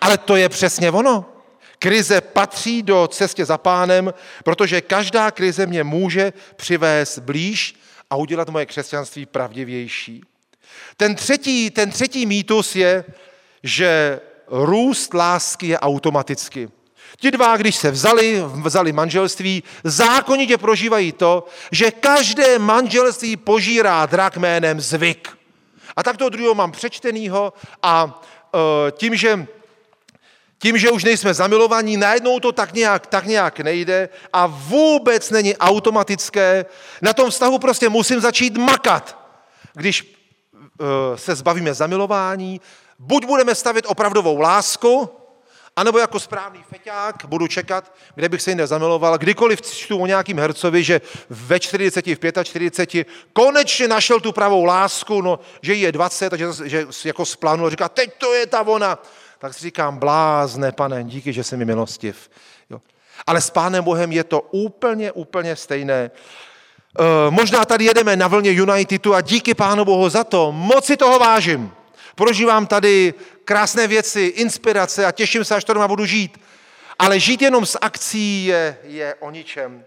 [0.00, 1.24] Ale to je přesně ono.
[1.78, 4.14] Krize patří do cestě za pánem,
[4.44, 10.29] protože každá krize mě může přivést blíž a udělat moje křesťanství pravdivější.
[10.96, 13.04] Ten třetí, ten třetí mýtus je,
[13.62, 16.68] že růst lásky je automaticky.
[17.20, 24.36] Ti dva, když se vzali, vzali manželství, zákonitě prožívají to, že každé manželství požírá drak
[24.36, 25.28] jménem zvyk.
[25.96, 27.52] A tak toho druhého mám přečtenýho
[27.82, 28.22] a
[28.54, 29.46] e, tím, že
[30.58, 35.56] tím, že už nejsme zamilovaní, najednou to tak nějak, tak nějak nejde a vůbec není
[35.56, 36.64] automatické.
[37.02, 39.18] Na tom vztahu prostě musím začít makat.
[39.74, 40.19] Když
[41.16, 42.60] se zbavíme zamilování,
[42.98, 45.10] buď budeme stavit opravdovou lásku,
[45.76, 49.18] anebo jako správný feťák budu čekat, kde bych se jinde zamiloval.
[49.18, 51.00] Kdykoliv čtu o nějakým hercovi, že
[51.30, 56.46] ve 40, v 45 konečně našel tu pravou lásku, no, že jí je 20, takže
[56.64, 58.98] že jako splánul říká, teď to je ta ona.
[59.38, 62.30] Tak si říkám, blázne, pane, díky, že jsi mi milostiv.
[62.70, 62.80] Jo.
[63.26, 66.10] Ale s Pánem Bohem je to úplně, úplně stejné.
[66.98, 70.96] Eh, možná tady jedeme na vlně Unitedu a díky Pánu Bohu za to, moc si
[70.96, 71.72] toho vážím.
[72.14, 73.14] Prožívám tady
[73.44, 76.40] krásné věci, inspirace a těším se, až to doma budu žít.
[76.98, 79.84] Ale žít jenom s akcí je, je o ničem.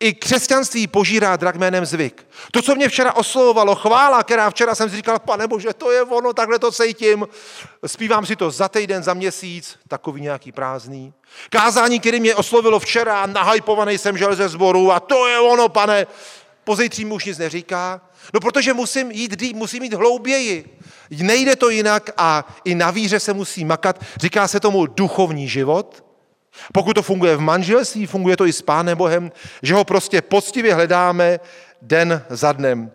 [0.00, 2.26] I křesťanství požírá drak jménem zvyk.
[2.50, 6.02] To, co mě včera oslovovalo, chvála, která včera jsem si říkal, pane bože, to je
[6.02, 7.28] ono, takhle to cítím.
[7.86, 11.12] Zpívám si to za týden, za měsíc, takový nějaký prázdný.
[11.50, 16.06] Kázání, který mě oslovilo včera, nahajpovaný jsem žel ze sboru a to je ono, pane.
[16.64, 18.00] Pozejtří mu už nic neříká.
[18.34, 20.78] No protože musím jít musím jít hlouběji.
[21.10, 24.04] Nejde to jinak a i na víře se musí makat.
[24.16, 26.05] Říká se tomu duchovní život.
[26.72, 29.32] Pokud to funguje v manželství, funguje to i s Pánem Bohem,
[29.62, 31.40] že ho prostě poctivě hledáme
[31.82, 32.92] den za dnem.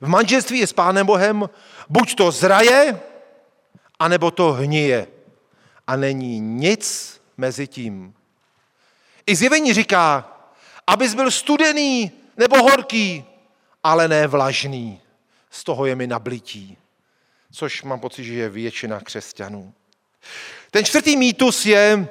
[0.00, 1.50] V manželství je s Pánem Bohem
[1.88, 3.00] buď to zraje,
[3.98, 5.06] anebo to hnije.
[5.86, 8.14] A není nic mezi tím.
[9.26, 10.32] I zjevení říká,
[10.86, 13.24] abys byl studený nebo horký,
[13.84, 15.00] ale ne vlažný.
[15.50, 16.76] Z toho je mi nablití.
[17.52, 19.74] Což mám pocit, že je většina křesťanů.
[20.70, 22.08] Ten čtvrtý mýtus je,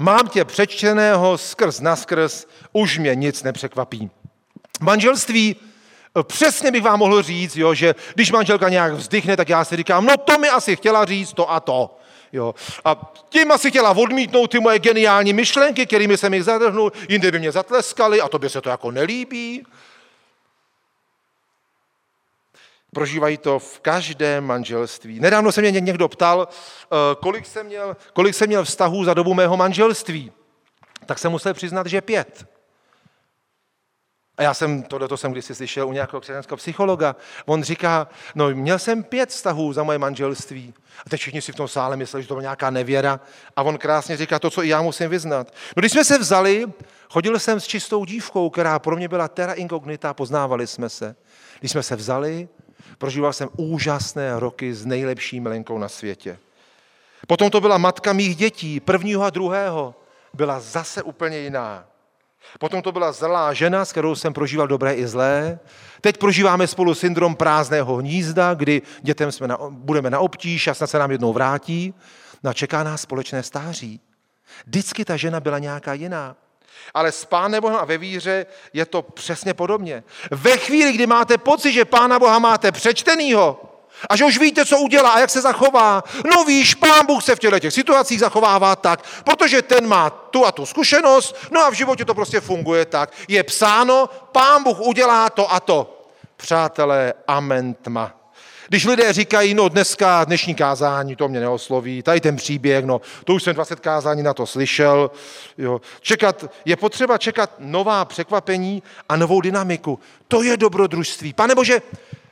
[0.00, 4.10] mám tě přečteného skrz naskrz, už mě nic nepřekvapí.
[4.80, 5.56] Manželství,
[6.22, 10.06] přesně bych vám mohl říct, jo, že když manželka nějak vzdychne, tak já si říkám,
[10.06, 11.98] no to mi asi chtěla říct to a to.
[12.32, 12.54] Jo.
[12.84, 17.38] A tím asi chtěla odmítnout ty moje geniální myšlenky, kterými jsem jich zadrhnul, jinde by
[17.38, 19.66] mě zatleskali a to by se to jako nelíbí.
[22.94, 25.20] Prožívají to v každém manželství.
[25.20, 29.34] Nedávno se mě někdo ptal, eh, kolik jsem měl, kolik jsem měl vztahů za dobu
[29.34, 30.32] mého manželství.
[31.06, 32.46] Tak jsem musel přiznat, že pět.
[34.38, 37.16] A já jsem, tohle jsem kdysi slyšel u nějakého křesťanského psychologa.
[37.46, 40.74] On říká, no měl jsem pět vztahů za moje manželství.
[41.06, 43.20] A teď všichni si v tom sále mysleli, že to byla nějaká nevěra.
[43.56, 45.52] A on krásně říká to, co i já musím vyznat.
[45.76, 46.66] No když jsme se vzali,
[47.10, 51.16] chodil jsem s čistou dívkou, která pro mě byla terra incognita, poznávali jsme se.
[51.60, 52.48] Když jsme se vzali,
[52.98, 56.38] prožíval jsem úžasné roky s nejlepší milenkou na světě.
[57.26, 59.94] Potom to byla matka mých dětí, prvního a druhého.
[60.34, 61.84] Byla zase úplně jiná.
[62.58, 65.58] Potom to byla zlá žena, s kterou jsem prožíval dobré i zlé.
[66.00, 70.90] Teď prožíváme spolu syndrom prázdného hnízda, kdy dětem jsme na, budeme na obtíž a snad
[70.90, 71.94] se nám jednou vrátí.
[72.42, 74.00] No a čeká nás společné stáří.
[74.66, 76.36] Vždycky ta žena byla nějaká jiná.
[76.94, 80.04] Ale s Pánem Bohem a ve víře je to přesně podobně.
[80.30, 83.60] Ve chvíli, kdy máte pocit, že Pána Boha máte přečtenýho,
[84.08, 86.04] A že už víte, co udělá a jak se zachová.
[86.34, 90.46] No víš, pán Bůh se v těchto těch situacích zachovává tak, protože ten má tu
[90.46, 93.12] a tu zkušenost, no a v životě to prostě funguje tak.
[93.28, 96.06] Je psáno, pán Bůh udělá to a to.
[96.36, 98.25] Přátelé, amen tma.
[98.68, 103.34] Když lidé říkají, no dneska, dnešní kázání, to mě neosloví, tady ten příběh, no to
[103.34, 105.10] už jsem 20 kázání na to slyšel,
[105.58, 105.80] jo.
[106.00, 109.98] Čekat, je potřeba čekat nová překvapení a novou dynamiku.
[110.28, 111.32] To je dobrodružství.
[111.32, 111.82] Pane Bože,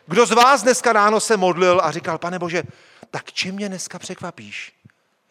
[0.07, 2.63] kdo z vás dneska ráno se modlil a říkal, pane Bože,
[3.11, 4.73] tak čím mě dneska překvapíš?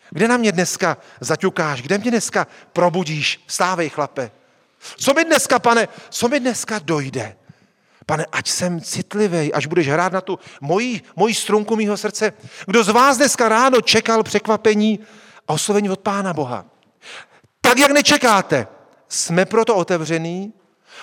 [0.09, 1.81] Kde na mě dneska zaťukáš?
[1.81, 3.43] Kde mě dneska probudíš?
[3.47, 4.31] Stávej, chlape.
[4.97, 7.35] Co mi dneska, pane, co mi dneska dojde?
[8.05, 12.33] Pane, ať jsem citlivý, až budeš hrát na tu moji, moji strunku mýho srdce.
[12.65, 14.99] Kdo z vás dneska ráno čekal překvapení
[15.47, 16.65] a oslovení od Pána Boha?
[17.61, 18.67] Tak, jak nečekáte,
[19.09, 20.53] jsme proto otevřený,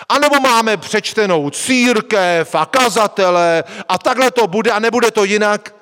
[0.09, 5.75] anebo máme přečtenou církev a kazatele a takhle to bude a nebude to jinak.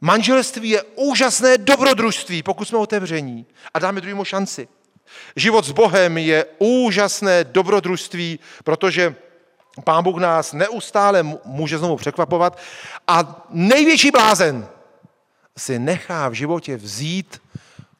[0.00, 4.68] Manželství je úžasné dobrodružství, pokud jsme otevření a dáme druhému šanci.
[5.36, 9.14] Život s Bohem je úžasné dobrodružství, protože
[9.84, 12.58] Pán Bůh nás neustále může znovu překvapovat
[13.08, 14.68] a největší blázen
[15.58, 17.42] si nechá v životě vzít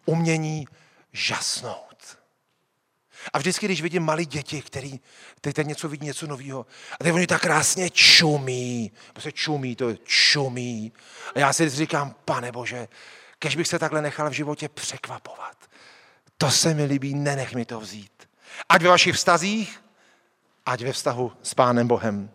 [0.06, 0.66] umění
[1.12, 1.90] žasnout.
[3.32, 5.00] A vždycky, když vidím malé děti, který,
[5.40, 6.66] teď něco vidí, něco nového,
[7.00, 10.92] a teď oni tak krásně čumí, prostě čumí, to je čumí.
[11.34, 12.88] A já si říkám, pane Bože,
[13.38, 15.56] kež bych se takhle nechal v životě překvapovat.
[16.38, 18.28] To se mi líbí, nenech mi to vzít.
[18.68, 19.80] Ať ve vašich vztazích,
[20.70, 22.30] ať ve vztahu s Pánem Bohem.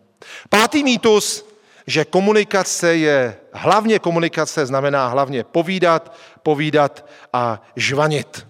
[0.48, 1.48] Pátý mýtus,
[1.86, 8.46] že komunikace je, hlavně komunikace znamená hlavně povídat, povídat a žvanit.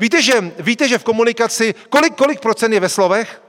[0.00, 3.42] Víte, že, víte, že v komunikaci, kolik, kolik procent je ve slovech?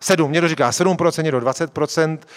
[0.00, 2.28] Sedm, někdo říká 7 procent, někdo 20 procent.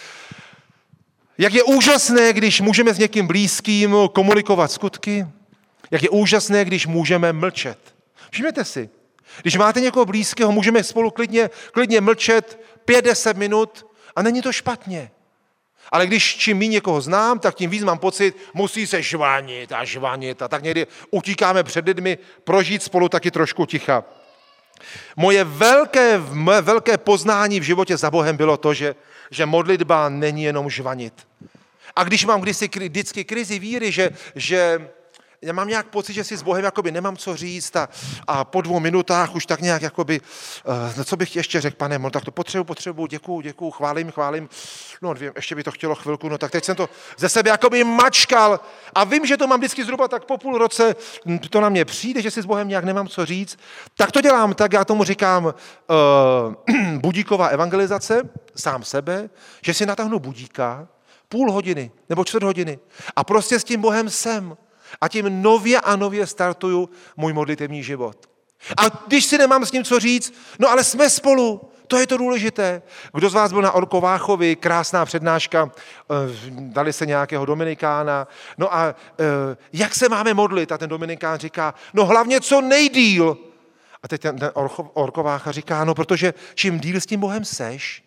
[1.38, 5.28] Jak je úžasné, když můžeme s někým blízkým komunikovat skutky,
[5.92, 7.96] jak je úžasné, když můžeme mlčet.
[8.32, 8.90] Všimněte si,
[9.42, 15.12] když máte někoho blízkého, můžeme spolu klidně, klidně mlčet 5-10 minut a není to špatně.
[15.92, 19.84] Ale když čím méně někoho znám, tak tím víc mám pocit, musí se žvanit a
[19.84, 24.04] žvanit a tak někdy utíkáme před lidmi, prožít spolu taky trošku ticha.
[25.16, 28.96] Moje velké, moje velké poznání v životě za Bohem bylo to, že,
[29.32, 31.14] že modlitba není jenom žvanit.
[31.96, 34.90] A když mám kdysi, vždycky krizi víry, že, že
[35.42, 37.90] já mám nějak pocit, že si s Bohem jakoby nemám co říct a,
[38.28, 40.22] a po dvou minutách už tak nějak jakoby,
[40.98, 44.50] uh, co bych ještě řekl, pane, no tak to potřebuji, potřebuji, děkuju, děkuju, chválím, chválím,
[45.02, 47.84] no dvě, ještě by to chtělo chvilku, no tak teď jsem to ze sebe jakoby
[47.84, 48.60] mačkal
[48.96, 50.96] a vím, že to mám vždycky zhruba tak po půl roce,
[51.50, 53.60] to na mě přijde, že si s Bohem nějak nemám co říct,
[53.98, 55.54] tak to dělám tak, já tomu říkám uh,
[57.00, 59.30] budíková evangelizace, sám sebe,
[59.62, 60.88] že si natáhnu budíka,
[61.30, 62.80] půl hodiny nebo čtvrt hodiny
[63.16, 64.58] a prostě s tím Bohem jsem.
[65.02, 68.30] A tím nově a nově startuju můj modlitevní život.
[68.78, 72.18] A když si nemám s ním co říct, no ale jsme spolu, to je to
[72.18, 72.82] důležité.
[73.14, 76.14] Kdo z vás byl na Orkováchovi, krásná přednáška, eh,
[76.50, 78.28] dali se nějakého Dominikána.
[78.58, 80.72] No a eh, jak se máme modlit?
[80.72, 83.38] A ten Dominikán říká, no hlavně co nejdíl.
[84.04, 84.52] A teď ten, ten
[84.94, 88.04] Orkovácha říká, no protože čím díl s tím Bohem seš,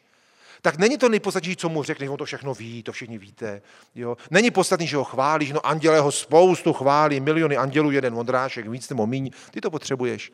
[0.63, 3.63] tak není to nejpodstatnější, co mu řekne, on to všechno ví, to všichni víte.
[3.95, 4.17] Jo?
[4.31, 8.89] Není podstatný, že ho chválíš, no anděle ho spoustu chválí, miliony andělů, jeden modrášek, víc
[8.89, 10.31] nebo míň, ty to potřebuješ.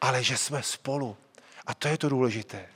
[0.00, 1.16] Ale že jsme spolu.
[1.66, 2.66] A to je to důležité.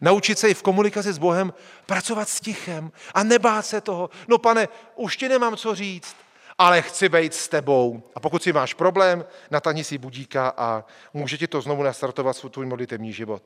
[0.00, 1.54] Naučit se i v komunikaci s Bohem
[1.86, 4.10] pracovat s tichem a nebát se toho.
[4.28, 6.16] No pane, už ti nemám co říct,
[6.58, 8.02] ale chci být s tebou.
[8.14, 10.84] A pokud si máš problém, natáhni si budíka a
[11.14, 13.42] může ti to znovu nastartovat svůj modlitevní život.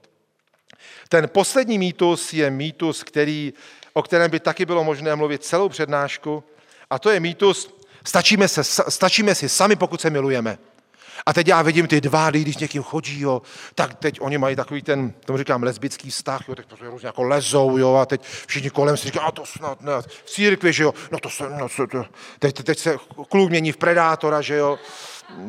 [1.09, 3.53] Ten poslední mýtus je mýtus, který,
[3.93, 6.45] o kterém by taky bylo možné mluvit celou přednášku,
[6.91, 7.75] a to je mýtus,
[8.07, 10.59] stačíme, se, stačíme si sami, pokud se milujeme.
[11.27, 13.43] A teď já vidím ty dva, když někým chodí, jo,
[13.75, 17.23] tak teď oni mají takový ten, tomu říkám, lesbický vztah, jo, teď to různě jako
[17.23, 20.83] lezou, jo, a teď všichni kolem si říkají, a to snad ne, v církvi, že
[20.83, 22.05] jo, no to se, no, to,
[22.39, 22.97] teď, teď se
[23.29, 24.79] kluk mění v predátora, že jo,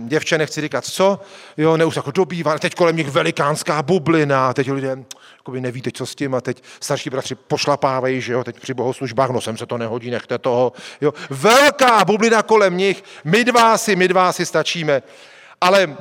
[0.08, 1.20] děvče nechci říkat co,
[1.58, 4.98] jo, neus jako dobývá, teď kolem nich velikánská bublina, a teď lidé
[5.38, 9.30] jakoby nevíte, co s tím, a teď starší bratři pošlapávají, že jo, teď při bohoslužbách,
[9.30, 13.96] no sem se to nehodí, nechte toho, jo, velká bublina kolem nich, my dva si,
[13.96, 15.02] my dva si stačíme,
[15.62, 15.98] ale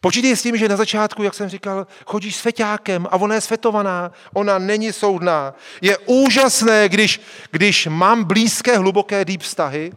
[0.00, 3.40] Počítej s tím, že na začátku, jak jsem říkal, chodíš s feťákem a ona je
[3.40, 5.54] svetovaná, ona není soudná.
[5.80, 9.92] Je úžasné, když, když mám blízké, hluboké, deep vztahy,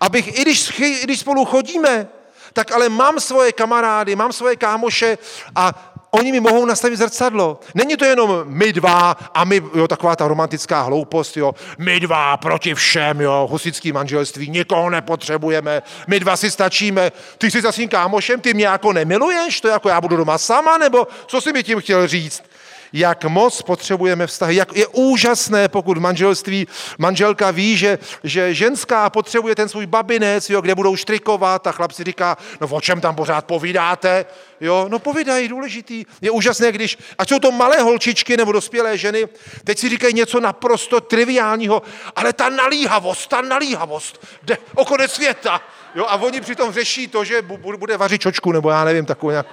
[0.00, 2.08] abych, i když, i když spolu chodíme,
[2.52, 5.18] tak ale mám svoje kamarády, mám svoje kámoše
[5.54, 7.60] a oni mi mohou nastavit zrcadlo.
[7.74, 12.36] Není to jenom my dva a my, jo, taková ta romantická hloupost, jo, my dva
[12.36, 17.88] proti všem, jo, husický manželství, nikoho nepotřebujeme, my dva si stačíme, ty jsi za svým
[17.88, 21.62] kámošem, ty mě jako nemiluješ, to jako já budu doma sama, nebo co jsi mi
[21.62, 22.42] tím chtěl říct?
[22.92, 24.56] Jak moc potřebujeme vztahy.
[24.56, 26.66] Jak je úžasné, pokud manželství
[26.98, 31.92] manželka ví, že, že ženská potřebuje ten svůj babinec, jo, kde budou štrikovat a chlap
[31.92, 34.26] si říká, no o čem tam pořád povídáte?
[34.60, 36.04] Jo, no povídají, důležitý.
[36.20, 39.28] Je úžasné, když, ať jsou to malé holčičky nebo dospělé ženy,
[39.64, 41.82] teď si říkají něco naprosto triviálního,
[42.16, 45.60] ale ta nalíhavost, ta nalíhavost, jde o konec světa.
[45.94, 47.42] Jo, a oni přitom řeší to, že
[47.76, 49.46] bude vařit čočku, nebo já nevím, takovou nějak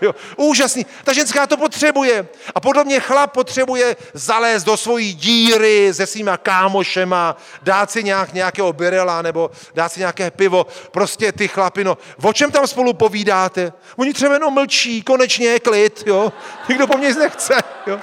[0.00, 0.86] Jo, úžasný.
[1.04, 2.28] Ta ženská to potřebuje.
[2.54, 8.32] A podle mě chlap potřebuje zalézt do svojí díry se svýma kámošema, dát si nějak,
[8.32, 10.66] nějakého birela nebo dát si nějaké pivo.
[10.90, 13.72] Prostě ty chlapi, no, o čem tam spolu povídáte?
[13.96, 16.32] Oni třeba jenom mlčí, konečně je klid, jo.
[16.68, 17.54] Nikdo po mně nechce,
[17.86, 18.00] jo.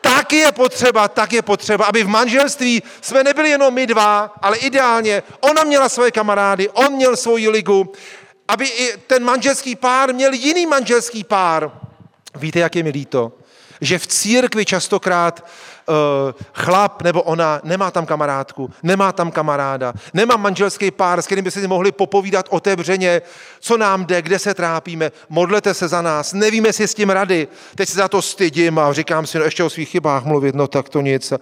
[0.00, 4.56] Tak je potřeba, tak je potřeba, aby v manželství jsme nebyli jenom my dva, ale
[4.56, 7.92] ideálně ona měla svoje kamarády, on měl svoji ligu,
[8.48, 11.70] aby i ten manželský pár měl jiný manželský pár.
[12.34, 13.32] Víte, jak je mi líto?
[13.80, 15.44] Že v církvi častokrát
[15.88, 15.94] uh,
[16.52, 21.50] chlap nebo ona nemá tam kamarádku, nemá tam kamaráda, nemá manželský pár, s kterým by
[21.50, 23.22] si mohli popovídat otevřeně,
[23.60, 27.48] co nám jde, kde se trápíme, modlete se za nás, nevíme si s tím rady.
[27.74, 30.68] Teď se za to stydím a říkám si, no ještě o svých chybách mluvit, no
[30.68, 31.32] tak to nic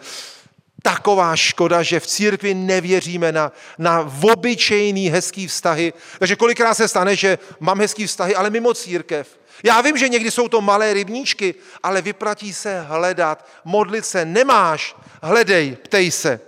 [0.82, 5.92] taková škoda, že v církvi nevěříme na, na obyčejný hezký vztahy.
[6.18, 9.38] Takže kolikrát se stane, že mám hezký vztahy, ale mimo církev.
[9.64, 14.24] Já vím, že někdy jsou to malé rybníčky, ale vyplatí se hledat, modlit se.
[14.24, 16.40] Nemáš, hledej, ptej se.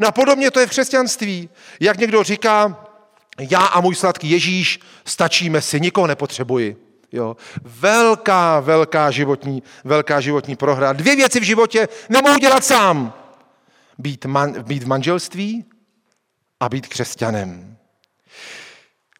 [0.00, 1.48] No podobně to je v křesťanství.
[1.80, 2.86] Jak někdo říká,
[3.38, 6.76] já a můj sladký Ježíš stačíme si, nikoho nepotřebuji.
[7.12, 7.36] Jo.
[7.62, 10.92] Velká, velká životní, velká životní prohra.
[10.92, 13.23] Dvě věci v životě nemohu dělat sám
[13.98, 15.64] být, man, být v manželství
[16.60, 17.76] a být křesťanem.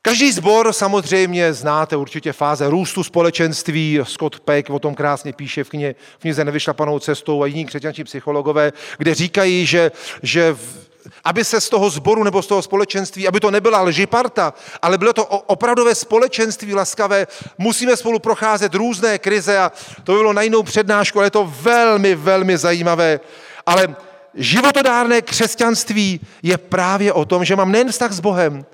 [0.07, 4.01] Každý zbor samozřejmě znáte určitě fáze růstu společenství.
[4.03, 8.05] Scott Peck o tom krásně píše v, knize, v knize Nevyšlapanou cestou a jiní křesťančí
[8.05, 10.89] psychologové, kde říkají, že, že v,
[11.25, 15.13] aby se z toho zboru nebo z toho společenství, aby to nebyla lžiparta, ale bylo
[15.13, 17.27] to opravdové společenství laskavé,
[17.59, 19.73] musíme spolu procházet různé krize a
[20.05, 23.21] to bylo na jinou přednášku, ale je to velmi, velmi zajímavé.
[23.67, 23.97] Ale
[24.35, 28.67] životodárné křesťanství je právě o tom, že mám nejen vztah s Bohem,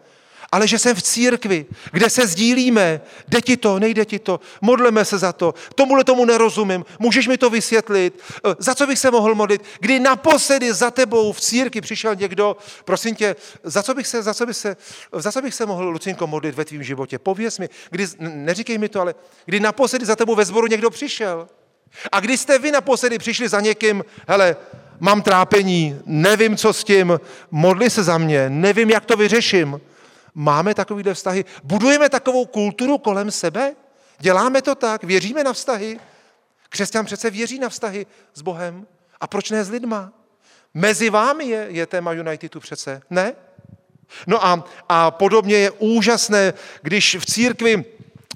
[0.53, 5.05] ale že jsem v církvi, kde se sdílíme, jde ti to, nejde ti to, modleme
[5.05, 9.11] se za to, tomuhle tomu nerozumím, můžeš mi to vysvětlit, eh, za co bych se
[9.11, 14.07] mohl modlit, kdy naposledy za tebou v církvi přišel někdo, prosím tě, za co bych
[14.07, 14.77] se, za co bych se,
[15.13, 18.89] za co bych se mohl, Lucinko, modlit ve tvém životě, pověz mi, kdy, neříkej mi
[18.89, 21.49] to, ale kdy naposledy za tebou ve sboru někdo přišel.
[22.13, 24.57] A když jste vy naposledy přišli za někým, hele,
[25.01, 27.21] mám trápení, nevím, co s tím,
[27.51, 29.81] modli se za mě, nevím, jak to vyřeším.
[30.35, 31.45] Máme takovýhle vztahy?
[31.65, 33.75] Budujeme takovou kulturu kolem sebe?
[34.19, 35.05] Děláme to tak?
[35.05, 36.01] Věříme na vztahy?
[36.69, 38.87] Křesťan přece věří na vztahy s Bohem.
[39.21, 40.13] A proč ne s lidma?
[40.75, 43.33] Mezi vámi je, je téma Unitedu přece, ne?
[44.27, 47.85] No a, a podobně je úžasné, když v církvi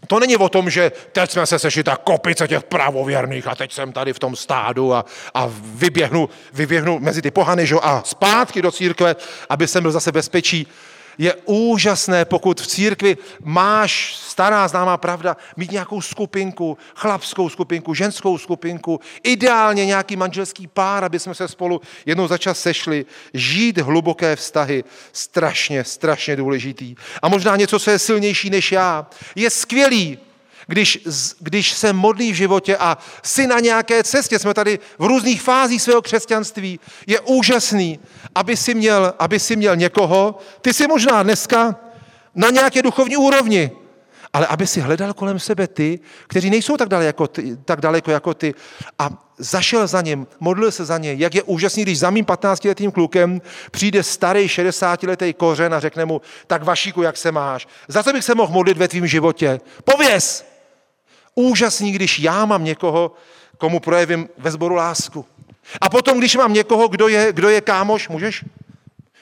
[0.07, 3.73] to není o tom, že teď jsme se sešli ta kopice těch pravověrných a teď
[3.73, 7.79] jsem tady v tom stádu a, a vyběhnu, vyběhnu mezi ty pohany že?
[7.83, 9.17] a zpátky do církve,
[9.49, 10.67] aby jsem byl zase bezpečí.
[11.19, 18.39] Je úžasné, pokud v církvi máš stará známá pravda, mít nějakou skupinku, chlapskou skupinku, ženskou
[18.39, 24.37] skupinku, ideálně nějaký manželský pár, aby jsme se spolu jednou za čas sešli, žít hluboké
[24.37, 26.95] vztahy, strašně, strašně důležitý.
[27.23, 29.07] A možná něco, co je silnější než já.
[29.35, 30.19] Je skvělý,
[30.67, 30.99] když,
[31.41, 35.83] když se modlí v životě a jsi na nějaké cestě, jsme tady v různých fázích
[35.83, 37.99] svého křesťanství, je úžasný,
[38.35, 41.77] aby si měl, aby si měl někoho, ty si možná dneska
[42.35, 43.71] na nějaké duchovní úrovni,
[44.33, 48.11] ale aby si hledal kolem sebe ty, kteří nejsou tak daleko, jako ty, tak daleko
[48.11, 48.55] jako ty
[48.99, 51.15] a zašel za ním, modlil se za ně.
[51.15, 56.21] Jak je úžasný, když za mým 15-letým klukem přijde starý 60-letý kořen a řekne mu,
[56.47, 57.69] tak Vašíku, jak se máš?
[57.89, 59.61] Za co bych se mohl modlit ve tvém životě?
[59.85, 60.54] Pověz!
[61.35, 63.13] Úžasný, když já mám někoho,
[63.59, 65.27] komu projevím ve sboru lásku.
[65.81, 68.45] A potom, když mám někoho, kdo je, kdo je kámoš, můžeš?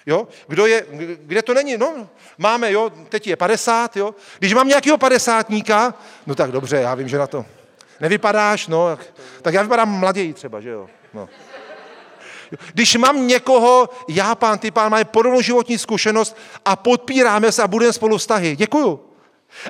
[0.06, 0.28] Jo?
[0.48, 0.86] Kdo je,
[1.22, 1.76] kde to není?
[1.76, 2.08] No,
[2.38, 4.14] máme, jo, teď je 50, jo.
[4.38, 5.94] Když mám nějakého padesátníka,
[6.26, 7.44] no tak dobře, já vím, že na to
[8.00, 8.98] nevypadáš, no,
[9.42, 10.86] tak já vypadám mlaději třeba, že jo.
[11.14, 11.28] No.
[12.74, 17.68] Když mám někoho, já pán, ty pán, máme podobnou životní zkušenost a podpíráme se a
[17.68, 18.56] budeme spolu vztahy.
[18.56, 19.11] Děkuju.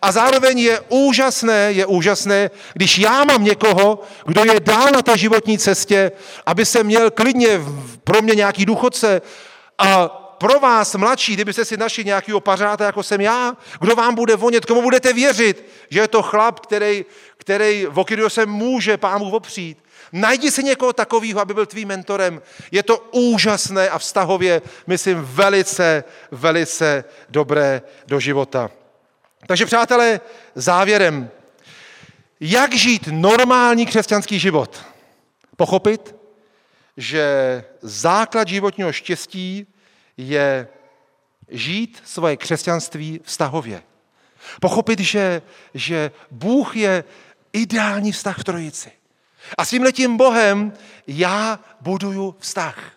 [0.02, 5.18] A zároveň je úžasné, je úžasné, když já mám někoho, kdo je dál na té
[5.18, 6.12] životní cestě,
[6.46, 7.60] aby se měl klidně
[8.04, 9.22] pro mě nějaký důchodce
[9.78, 10.08] a
[10.38, 14.66] pro vás mladší, kdybyste si našli nějakého pařáta, jako jsem já, kdo vám bude vonět,
[14.66, 17.04] komu budete věřit, že je to chlap, který,
[17.36, 19.78] který v okydu se může pámu opřít.
[20.12, 22.42] Najdi si někoho takového, aby byl tvým mentorem.
[22.70, 28.70] Je to úžasné a vztahově, myslím, velice, velice dobré do života.
[29.46, 30.20] Takže přátelé,
[30.54, 31.30] závěrem,
[32.40, 34.84] jak žít normální křesťanský život?
[35.56, 36.14] Pochopit,
[36.96, 37.24] že
[37.82, 39.66] základ životního štěstí
[40.16, 40.68] je
[41.48, 43.82] žít svoje křesťanství vztahově.
[44.60, 45.42] Pochopit, že,
[45.74, 47.04] že Bůh je
[47.52, 48.92] ideální vztah v trojici.
[49.58, 50.72] A s tím letím Bohem
[51.06, 52.92] já buduju vztah.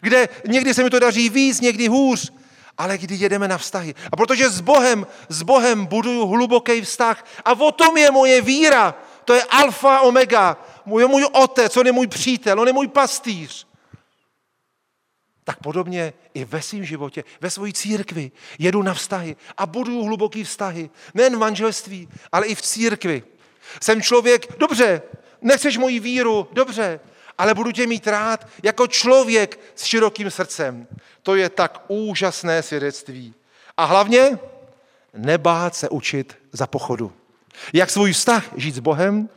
[0.00, 2.32] Kde někdy se mi to daří víc, někdy hůř,
[2.78, 3.94] ale kdy jedeme na vztahy.
[4.12, 8.94] A protože s Bohem, s Bohem buduju hluboký vztah a o tom je moje víra.
[9.24, 10.56] To je alfa, omega.
[10.86, 13.66] Můj, je můj otec, on je můj přítel, on je můj pastýř.
[15.44, 20.44] Tak podobně i ve svém životě, ve své církvi jedu na vztahy a buduju hluboký
[20.44, 20.90] vztahy.
[21.14, 23.22] Nejen v manželství, ale i v církvi.
[23.82, 25.02] Jsem člověk, dobře,
[25.42, 27.00] nechceš moji víru, dobře,
[27.38, 30.86] ale budu tě mít rád jako člověk s širokým srdcem.
[31.22, 33.34] To je tak úžasné svědectví.
[33.76, 34.38] A hlavně
[35.16, 37.12] nebát se učit za pochodu.
[37.72, 39.28] Jak svůj vztah žít s Bohem,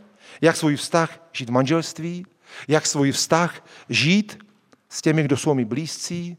[0.41, 2.25] jak svůj vztah žít v manželství,
[2.67, 4.43] jak svůj vztah žít
[4.89, 6.37] s těmi, kdo jsou mi blízcí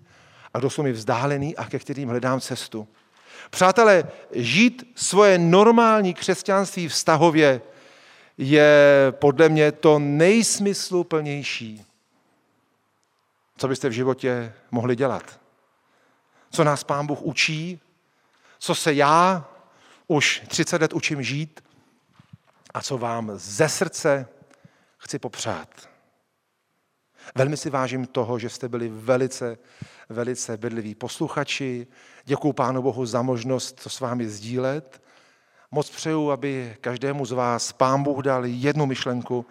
[0.54, 2.88] a kdo jsou mi vzdálení a ke kterým hledám cestu.
[3.50, 7.60] Přátelé, žít svoje normální křesťanství vztahově
[8.38, 11.84] je podle mě to nejsmysluplnější,
[13.56, 15.40] co byste v životě mohli dělat.
[16.50, 17.80] Co nás Pán Bůh učí,
[18.58, 19.48] co se já
[20.06, 21.64] už 30 let učím žít
[22.74, 24.28] a co vám ze srdce
[24.98, 25.88] chci popřát.
[27.34, 29.58] Velmi si vážím toho, že jste byli velice,
[30.08, 31.86] velice bedliví posluchači.
[32.24, 35.02] Děkuji Pánu Bohu za možnost to s vámi sdílet.
[35.70, 39.46] Moc přeju, aby každému z vás Pán Bůh dal jednu myšlenku,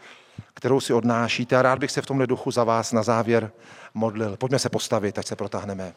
[0.53, 3.51] kterou si odnášíte a rád bych se v tomhle duchu za vás na závěr
[3.93, 4.38] modlil.
[4.38, 5.93] Pojďme se postavit, ať se protáhneme.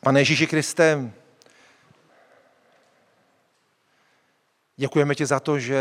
[0.00, 1.12] Pane Ježíši Kriste,
[4.76, 5.80] děkujeme ti za to, že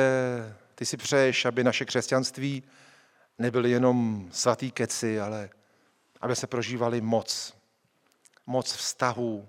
[0.75, 2.63] ty si přeješ, aby naše křesťanství
[3.37, 5.49] nebyly jenom svatý keci, ale
[6.21, 7.58] aby se prožívali moc,
[8.49, 9.47] moc vztahů,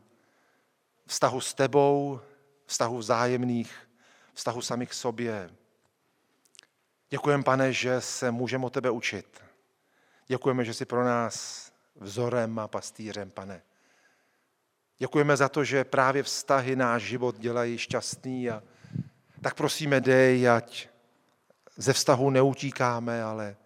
[1.06, 2.20] vztahu s tebou,
[2.66, 3.88] vztahu vzájemných,
[4.34, 5.50] vztahu samých sobě.
[7.10, 9.42] Děkujeme, pane, že se můžeme o tebe učit.
[10.26, 13.62] Děkujeme, že jsi pro nás vzorem a pastýřem, pane.
[14.98, 18.62] Děkujeme za to, že právě vztahy náš život dělají šťastný a
[19.42, 20.88] tak prosíme, dej, ať
[21.76, 23.56] ze vztahu neutíkáme, ale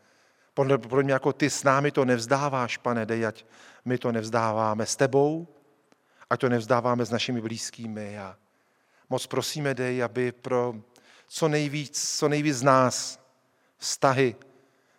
[1.02, 3.44] mě jako ty s námi to nevzdáváš, pane, dej, ať
[3.84, 5.48] my to nevzdáváme s tebou,
[6.30, 8.18] ať to nevzdáváme s našimi blízkými.
[8.18, 8.36] A
[9.10, 10.74] moc prosíme, dej, aby pro
[11.28, 13.20] co nejvíc, co nejvíc z nás
[13.78, 14.36] vztahy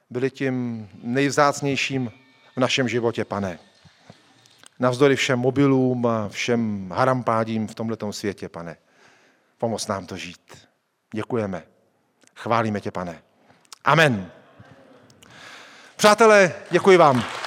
[0.09, 2.11] byly tím nejvzácnějším
[2.55, 3.59] v našem životě, pane.
[4.79, 8.77] Navzdory všem mobilům a všem harampádím v tomto světě, pane.
[9.57, 10.67] Pomoz nám to žít.
[11.13, 11.63] Děkujeme.
[12.35, 13.21] Chválíme tě, pane.
[13.85, 14.31] Amen.
[15.95, 17.44] Přátelé, děkuji vám.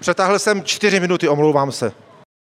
[0.00, 1.92] Přetáhl jsem čtyři minuty, omlouvám se.